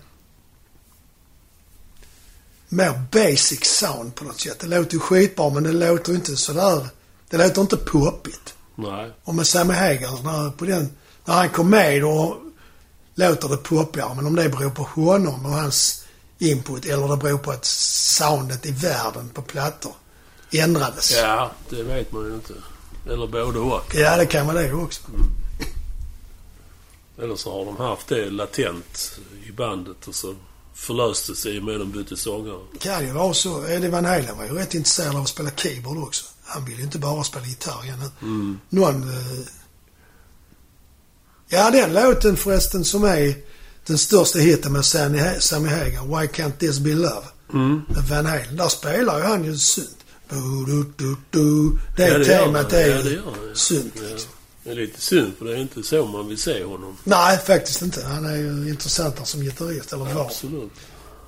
[2.69, 4.59] mer basic sound på något sätt.
[4.59, 6.87] Det låter ju skitbra, men det låter inte sådär...
[7.29, 8.55] Det låter inte poppigt.
[8.75, 9.11] Nej.
[9.23, 10.89] Och med Sammy Hagar, när, på den,
[11.25, 12.37] när han kom med då
[13.15, 14.15] låter det poppigare.
[14.15, 16.05] Men om det beror på honom och hans
[16.39, 17.65] input eller det beror på att
[18.17, 19.93] soundet i världen på plattor
[20.51, 21.11] ändrades.
[21.21, 22.53] Ja, det vet man ju inte.
[23.09, 23.95] Eller både och.
[23.95, 25.01] Ja, det kan vara det också.
[27.21, 30.35] Eller så har de haft det latent i bandet och så
[30.73, 32.59] förlöste sig i och med de bytte sångare.
[32.79, 33.67] Kan ju vara så.
[33.67, 36.25] Eddie Van Halen var ju rätt intresserad av att spela keyboard också.
[36.45, 38.11] Han vill ju inte bara spela gitarr igen.
[38.21, 38.59] Mm.
[38.69, 39.03] Någon...
[39.03, 39.39] Eh...
[41.47, 43.35] Ja, den låten förresten som är
[43.85, 47.25] den största hiten med Sammy Hagar, Why Can't This Be Love?
[47.53, 47.81] Mm.
[48.09, 48.55] Van Halen.
[48.57, 49.89] Där spelar ju han ju synt.
[50.29, 50.35] Det
[52.07, 53.31] Ja, det temat är Ja, det ju ja.
[53.55, 54.01] synt Ja.
[54.09, 54.31] liksom.
[54.63, 56.97] Det är lite synd för det är inte så man vill se honom.
[57.03, 58.05] Nej, faktiskt inte.
[58.05, 60.25] Han är ju intressantare som gitarrist, eller var.
[60.25, 60.71] Absolut.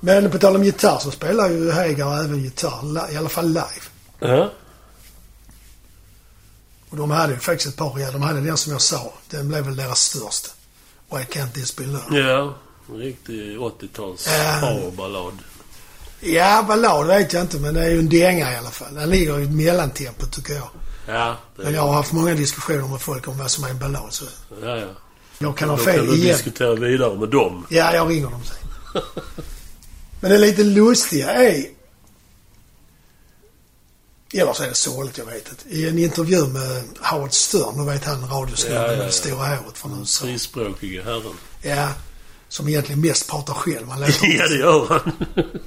[0.00, 3.82] Men på tal om gitarr så spelar ju Hagar även gitarr, i alla fall live.
[4.18, 4.52] Ja.
[6.90, 9.12] Och de hade ju faktiskt ett par, ja, de hade den som jag sa.
[9.30, 10.48] Den blev väl deras största.
[11.10, 12.18] Why Can't This Be Love?
[12.20, 12.54] Ja.
[12.88, 14.60] En riktig 80-tals Ja.
[14.60, 15.32] powerballad.
[16.20, 18.94] Ja, ballad vet jag inte, men det är ju en dänga i alla fall.
[18.94, 20.68] Den ligger i mellantempo tycker jag.
[21.06, 21.36] Ja.
[21.56, 24.12] Det, Men jag har haft många diskussioner med folk om vad som är en ballad,
[24.12, 24.24] så
[24.62, 24.86] Ja, ja.
[25.38, 26.36] jag kan Då ha kan fel du igen.
[26.36, 27.66] diskutera vidare med dem.
[27.68, 29.02] Ja, jag ringer dem sen.
[30.20, 31.64] Men det lite lustiga är...
[34.34, 35.68] Eller så är det sorgligt, jag vet inte.
[35.68, 39.06] I en intervju med Howard Stern, du vet han radiosnubben Ja, ja, med ja.
[39.06, 40.24] det stora håret från USA.
[40.24, 41.32] Frispråkige herren.
[41.62, 41.88] Ja,
[42.50, 43.88] som egentligen mest pratar själv.
[43.88, 45.12] Han låter, ja, det gör han.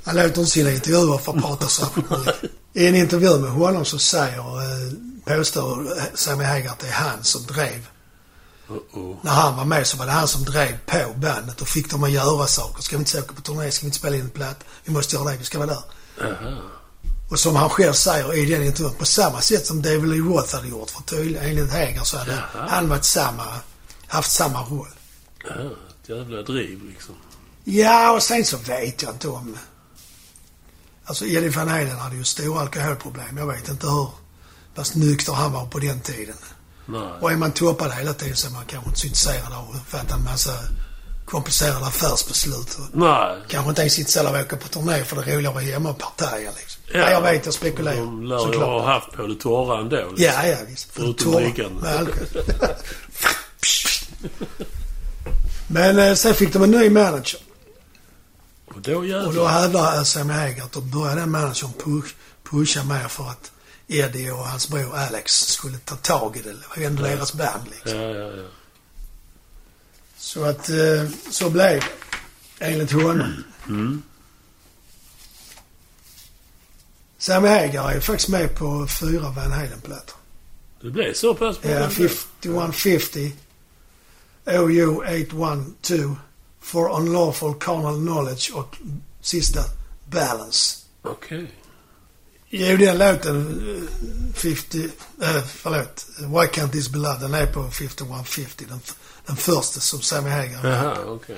[0.03, 2.51] han låter inte sina intervjuer för att prata särskilt mycket.
[2.73, 7.23] I en intervju med honom så säger, eh, påstår Sammy Hagar att det är han
[7.23, 7.88] som drev
[8.67, 9.17] Uh-oh.
[9.21, 12.03] när han var med så var det han som drev på bandet och fick dem
[12.03, 12.81] att göra saker.
[12.84, 13.71] Ska vi inte åka på turné?
[13.71, 14.65] Ska vi inte spela in en platta?
[14.84, 15.38] Vi måste göra det.
[15.38, 15.84] Vi ska vara där.
[16.21, 16.61] Aha.
[17.29, 20.55] Och som han själv säger i den intervjun, på samma sätt som David Lee Roth
[20.55, 20.89] hade gjort.
[20.89, 22.67] För tydligen, enligt Hager så hade Jaha.
[22.69, 23.43] han varit samma,
[24.07, 24.88] haft samma roll.
[25.43, 25.53] Ja,
[26.04, 27.16] ett jävla driv liksom.
[27.64, 29.58] Ja, och sen så vet jag inte om...
[31.06, 33.38] Alltså Eddie Van Halen hade ju stora alkoholproblem.
[33.38, 34.08] Jag vet inte hur
[34.76, 36.36] pass nykter han var på den tiden.
[36.86, 37.12] Nej.
[37.22, 39.88] Och är man toppad hela tiden så är man kanske inte så intresserad av att
[39.88, 40.51] fatta en massa
[41.26, 42.78] komplicerade affärsbeslut.
[42.93, 43.38] Nej.
[43.47, 45.64] kanske inte ens intresserad av att åka på turné för det är roligare att vara
[45.64, 46.82] hemma och partaja liksom.
[46.93, 46.99] Ja.
[46.99, 47.95] Ja, jag vet, jag spekulerar.
[47.95, 49.95] De lär ju ha haft på det torra ändå.
[49.95, 50.16] Liksom.
[50.18, 50.89] Ja, ja visst.
[50.91, 51.82] Förutom Torra drickande.
[51.82, 52.28] Med alkohol.
[55.68, 57.39] Men eh, sen fick de en ny manager.
[58.66, 59.47] Och då Och då jävlar.
[59.47, 63.51] hävdar Sammy Hagar att då började den managern push, pusha mer för att
[63.88, 66.49] Eddie och hans bror Alex skulle ta tag i det.
[66.53, 67.09] Det var ändå Ja.
[67.16, 67.99] deras band liksom.
[67.99, 68.47] Ja, ja, ja.
[70.18, 71.84] Så att, eh, så blev det.
[72.66, 73.43] Enligt honom.
[73.68, 74.03] Mm.
[77.18, 80.16] Sammy Hagar är faktiskt med på fyra Van Halen-plattor.
[80.82, 81.72] Det blev så pass bra.
[81.72, 83.32] Ja, 5150.
[84.45, 86.15] OU 812.
[86.63, 88.77] For Unlawful Carnal Knowledge och
[89.21, 89.63] sista
[90.05, 90.77] Balance.
[91.01, 91.51] Okej.
[92.49, 94.83] Jo, den låten, eh, 50,
[95.21, 98.65] äh, förlåt, Why Can't This Be Love, den är på 5150.
[98.69, 98.79] Den,
[99.25, 101.37] den första som Sammy Hagar Jaha, okej.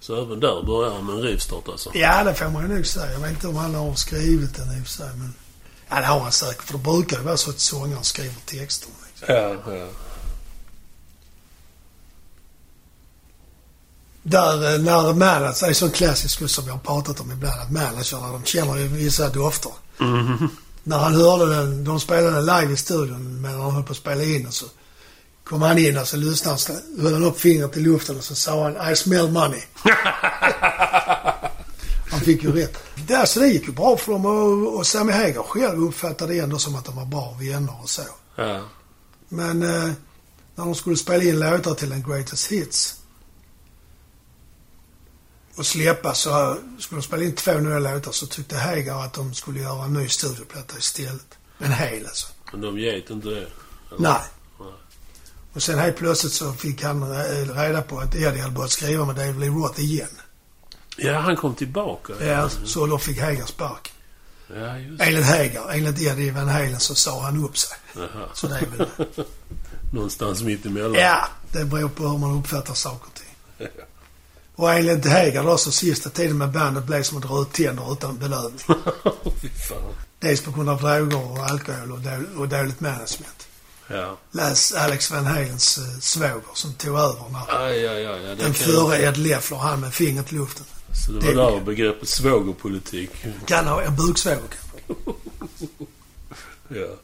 [0.00, 1.90] Så även där börjar han med en rivstart alltså?
[1.94, 3.12] Ja, det får man ju nog säga.
[3.12, 5.34] Jag vet inte om han har skrivit den i och för sig, men...
[5.88, 6.62] Ja, det har han säkert.
[6.62, 8.94] För det brukar ju vara så att sångaren skriver texterna.
[9.06, 9.34] Liksom.
[9.34, 9.88] Ja, ja.
[14.28, 18.32] Där, eh, när det är så klassiskt som vi har pratat om ibland, att managerna
[18.32, 19.72] de känner ju vissa dofter.
[19.98, 20.48] Mhm.
[20.82, 24.22] När han hörde den, de spelade live i studion medan han höll på att spela
[24.22, 24.66] in och så
[25.44, 26.72] kom han in och så lyssnade han, så
[27.02, 29.60] höll han upp fingret i luften och så sa han I smell money.
[32.10, 32.78] Han fick ju rätt.
[33.06, 36.38] Det, alltså, det gick ju bra för dem och, och Sammy Hagar själv uppfattade det
[36.38, 38.02] ändå som att de var bra vänner och så.
[38.36, 38.60] Ja.
[39.28, 39.90] Men eh,
[40.54, 42.94] när de skulle spela in låtar till den Greatest Hits
[45.56, 49.34] och släppa så skulle de spela in två nya låtar så tyckte Hagar att de
[49.34, 51.38] skulle göra en ny studioplatta istället.
[51.58, 52.26] En hel alltså.
[52.52, 53.36] Men de get inte det?
[53.36, 53.50] eller?
[53.98, 54.20] Nej.
[54.60, 54.68] Nej.
[55.52, 59.04] Och sen helt plötsligt så fick han eh, reda på att Eddie hade börjat skriva
[59.04, 60.08] med David Lee Roth igen.
[60.96, 62.12] Ja, han kom tillbaka.
[62.26, 63.92] Ja, så då fick Hagar spark.
[64.54, 65.02] Ja, just.
[65.02, 67.78] Enligt Hagar, enligt Eddie Van Halen så sa han upp sig.
[67.94, 68.28] Jaha.
[68.34, 68.88] Så det är väl...
[69.92, 70.94] Någonstans mitt emellan.
[70.94, 73.68] Ja, det beror på hur man uppfattar saker och ting.
[74.56, 77.92] Och enligt Hagar då så sista tiden med bandet blev som att dra ut tänder
[77.92, 78.18] utan
[79.68, 79.94] fan.
[80.18, 83.48] Dels på grund av droger och alkohol och, dåligt, och dåligt management.
[83.88, 84.18] Ja.
[84.32, 88.22] Läs Alex Van Halens eh, svåger som tog över när Aj, aj, aj.
[88.22, 90.66] Ja, det den före Ed Leffler, han med fingret i luften.
[91.06, 93.10] Så det var där begreppet svågerpolitik.
[93.46, 94.40] Kan ha en buksvåger.
[96.68, 96.96] Ja.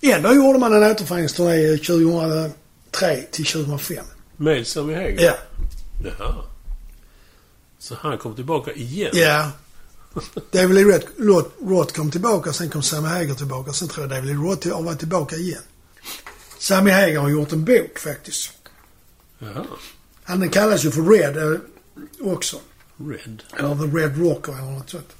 [0.00, 4.04] Ändå gjorde man en återföreningsturné 2003 till 2005.
[4.36, 5.22] Med Sammy Hagar?
[5.22, 5.34] Ja.
[6.04, 6.44] Jaha.
[7.78, 9.10] Så han kom tillbaka igen?
[9.12, 9.50] Ja.
[10.50, 11.00] David Lee
[11.60, 13.72] Roth, kom tillbaka, sen kom Sammy Hagar tillbaka.
[13.72, 15.62] Sen tror jag David Lee Roth har varit tillbaka igen.
[16.58, 18.52] Sammy Hagar har gjort en bok faktiskt.
[19.38, 19.64] Jaha.
[20.24, 21.60] Han kallas ju för Red eh,
[22.20, 22.60] också.
[22.96, 23.42] Red.
[23.56, 25.16] Eller The Red Rocker eller något sånt.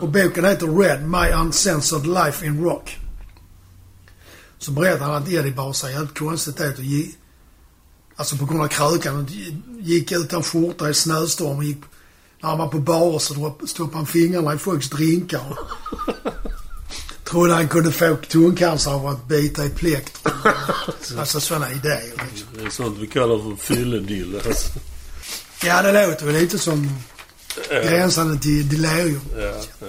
[0.00, 2.98] Och boken heter Red, My Uncensored Life in Rock.
[4.58, 6.84] Så berättar han att Eddie bar sig jävligt konstigt ut och
[8.16, 9.16] Alltså på grund av krökan.
[9.16, 9.30] och
[9.80, 11.78] Gick utan skjorta i snöstorm och gick...
[12.40, 15.58] När han var på barer så stoppade han fingrarna i folks drinkar.
[17.24, 20.34] Trodde han kunde få tungcancer av att bita i plektrum.
[21.18, 22.48] alltså sådana idéer liksom.
[22.58, 24.40] Det är sånt vi kallar för fylledille.
[24.46, 24.78] Alltså.
[25.64, 26.98] Ja, det låter väl lite som
[27.68, 29.20] gränsande till delirium.
[29.36, 29.86] Ja, ja.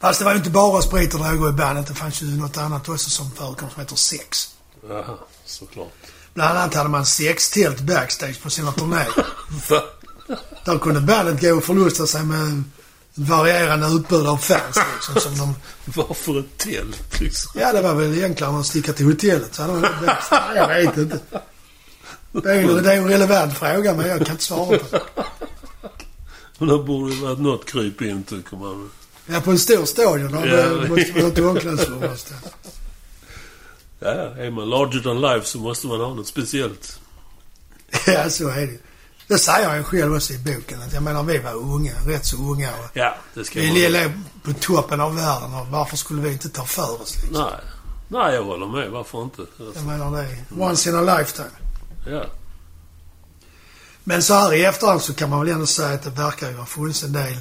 [0.00, 1.86] Fast det var ju inte bara sprit och droger i bandet.
[1.86, 4.48] Det fanns ju något annat också som förekom som heter sex.
[4.88, 5.18] Jaha,
[5.58, 5.92] såklart.
[6.34, 9.26] Bland annat hade man sextält backstage på sina turnéer.
[10.64, 12.62] Där kunde bandet gå och förlusta sig med
[13.14, 15.20] varierande utbud av fans liksom.
[15.20, 15.54] Som de,
[15.84, 17.52] Varför ett tält liksom?
[17.60, 19.54] ja, det var väl enklare än att sticka till hotellet.
[19.54, 20.56] Så hade de backstage.
[20.56, 21.18] Jag vet inte.
[22.32, 25.00] Det är, ju, det är en relevant fråga men jag kan inte svara på det.
[26.58, 28.90] Men det borde ju varit något kryp in tycker man.
[29.26, 30.32] Ja, på en stor stadion.
[30.32, 30.66] Där Ja.
[30.68, 32.40] det måste man ha ett omklädningsrum någonstans.
[34.00, 37.00] Ja, är man larger than life så måste man ha något speciellt.
[38.06, 38.78] Ja, så är det.
[39.28, 40.82] Det säger ju själv också i boken.
[40.82, 41.92] Att jag menar, vi var unga.
[42.06, 42.70] Rätt så unga.
[42.92, 44.10] Ja, det ska vi låg
[44.42, 47.16] på toppen av världen och varför skulle vi inte ta för oss?
[47.22, 47.42] Liksom?
[47.42, 47.60] Nej.
[48.08, 48.90] Nej, jag håller med.
[48.90, 49.42] Varför inte?
[49.42, 51.48] Alltså, Jag menar, det once in a lifetime.
[52.06, 52.24] Ja.
[54.04, 56.56] Men så här i efterhand så kan man väl ändå säga att det verkar ju
[56.56, 57.36] ha funnits en del...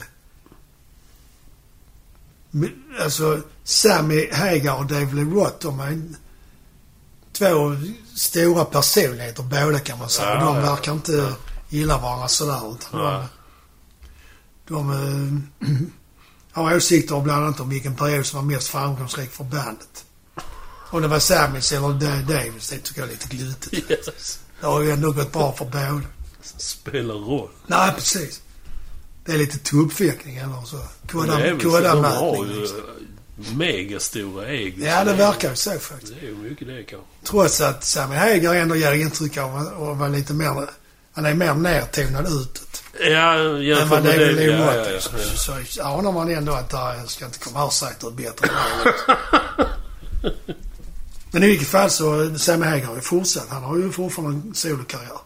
[3.00, 6.02] Alltså, Sammy Hagar och David Lee Roth, de är
[7.38, 7.76] två
[8.16, 10.30] stora personligheter båda kan man säga.
[10.30, 11.34] Ja, de verkar inte
[11.70, 12.72] gilla varandra sådär.
[12.74, 13.26] Utan Ja.
[14.68, 14.92] de, de
[15.62, 15.70] eh,
[16.52, 20.06] har åsikter bland annat om vilken period som var mest framgångsrik för bandet.
[20.92, 23.92] Om det var Sammys eller Da- Davids, det tycker jag är lite gluttigt.
[23.92, 24.40] Yes.
[24.62, 26.02] Det har ju ändå gått bra för båda.
[26.58, 27.50] Spelar roll.
[27.68, 28.42] Nej, precis.
[29.26, 30.78] Det är lite tuppfäktning eller så.
[30.78, 32.56] Det är väl så Kodda de har mätning.
[32.56, 32.78] ju Liksom.
[33.56, 34.84] Megastora ägg.
[34.84, 36.14] Ja, det verkar ju så faktiskt.
[36.20, 37.08] Det är ju mycket det kanske.
[37.24, 40.70] Trots att Sammy Hagar ändå ger intryck av att vara lite mer...
[41.14, 42.84] Han är mer nertonad utåt.
[43.00, 44.34] Ja, jämfört vad med David det.
[44.34, 45.66] Lee Ja, Watt ja, är ja, så, ja.
[45.68, 50.34] så anar man ändå att där, jag ska inte komma här något bättre än det.
[51.32, 53.50] Men i vilket fall så, Sammy Hagar har ju fortsatt.
[53.50, 55.20] Han har ju fortfarande en solokarriär.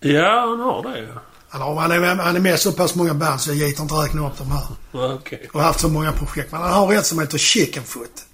[0.00, 1.18] Ja, han har det.
[1.52, 1.80] Ja.
[1.80, 4.26] Han, är, han är med i så pass många band så jag gitter inte räkna
[4.28, 4.66] upp de här.
[5.16, 5.48] Okej.
[5.52, 6.52] Och har haft så många projekt.
[6.52, 8.24] Men han har ett som heter Chickenfoot.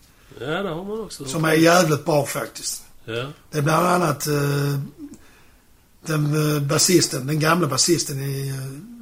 [0.41, 1.25] Ja, det har man också.
[1.25, 2.83] Som är jävligt bra faktiskt.
[3.05, 3.27] Ja.
[3.51, 4.35] Det är bland annat eh,
[6.07, 8.55] den eh, basisten, den gamla basisten i eh,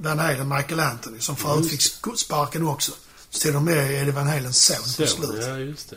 [0.04, 2.92] Van Halen, Michael Anthony, som förut fick sk- sparken också.
[3.30, 5.46] Så till och med Eddie Van Halens son på slutet.
[5.48, 5.96] ja, just det.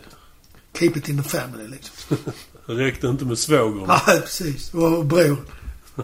[0.80, 2.18] Keep it in the family liksom.
[2.68, 3.88] Det räckte inte med svågern.
[3.88, 4.74] Nej, precis.
[4.74, 5.45] Och bror.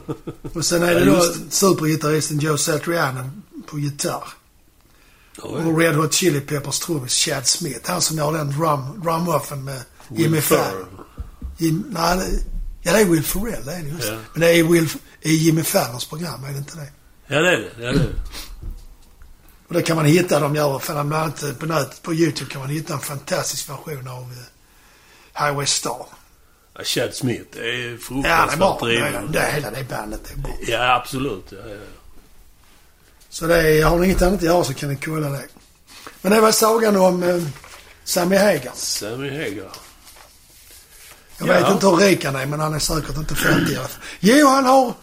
[0.54, 3.30] Och sen är det då supergitarristen Joe Satriani
[3.68, 4.28] på gitarr.
[5.38, 5.66] Oj.
[5.66, 7.92] Och Red Hot Chili Peppers trummis Chad Smith.
[7.92, 10.88] Han som gör den drum, drum-offen med Jimmy Fallon.
[11.58, 12.44] Jim, nej,
[12.82, 14.08] ja, det är Will Ferrell, det är det just.
[14.10, 14.18] Ja.
[14.34, 14.90] Men det är Will,
[15.22, 16.92] i Jimmy Fallons program, är det inte det?
[17.28, 17.72] Ja, det är det.
[17.78, 18.10] Ja, det är det.
[19.68, 22.62] Och det kan man hitta, de gör, för bland annat på nätet, på YouTube kan
[22.62, 26.06] man hitta en fantastisk version av uh, Highway Star.
[26.78, 28.78] Ja, Chad Smith det är Ja, det är bra.
[28.80, 30.52] fruktansvärt Det, hela det bandet är bra.
[30.68, 31.46] Ja, absolut.
[31.52, 31.76] Ja, ja.
[33.30, 35.44] Så det är, har ni inget annat att göra så kan ni kolla det.
[36.22, 37.44] Men det var sagan om uh,
[38.04, 38.72] Sammy Hagar.
[38.76, 39.72] Sammy Hagar.
[41.38, 41.54] Jag Ja.
[41.54, 44.04] vet inte hur rik han är, men han är säkert inte 50 i alla fall.
[44.20, 44.94] Jo, han har,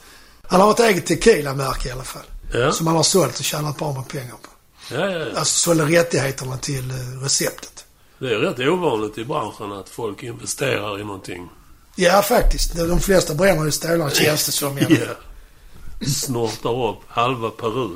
[0.49, 2.23] han har ett eget tequila-märke i alla fall.
[2.53, 2.73] Ja.
[2.73, 4.49] Som han har sålt och tjänat bra med pengar på.
[4.95, 5.39] Ja, ja, ja.
[5.39, 7.85] Alltså sålde rättigheterna till eh, receptet.
[8.19, 11.49] Det är rätt ovanligt i branschen att folk investerar i någonting.
[11.97, 12.75] Ja, faktiskt.
[12.75, 14.79] De flesta bränner ju stålar känns det som.
[14.89, 16.07] Ja.
[16.07, 17.89] Snortar upp halva Peru.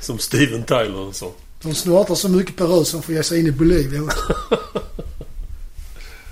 [0.00, 1.32] Som Steven Tyler sa.
[1.62, 4.02] De snortar så mycket Peru som får ge sig in i Bolivia.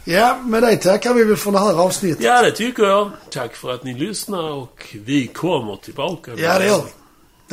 [0.04, 2.24] Ja, med det tackar vi väl för det här avsnittet.
[2.24, 3.10] Ja, det tycker jag.
[3.30, 6.30] Tack för att ni lyssnar och vi kommer tillbaka.
[6.36, 6.90] Ja, det gör vi.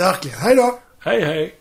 [0.02, 0.40] Verkligen.
[0.40, 0.80] Hej då!
[1.00, 1.56] Hej, hej.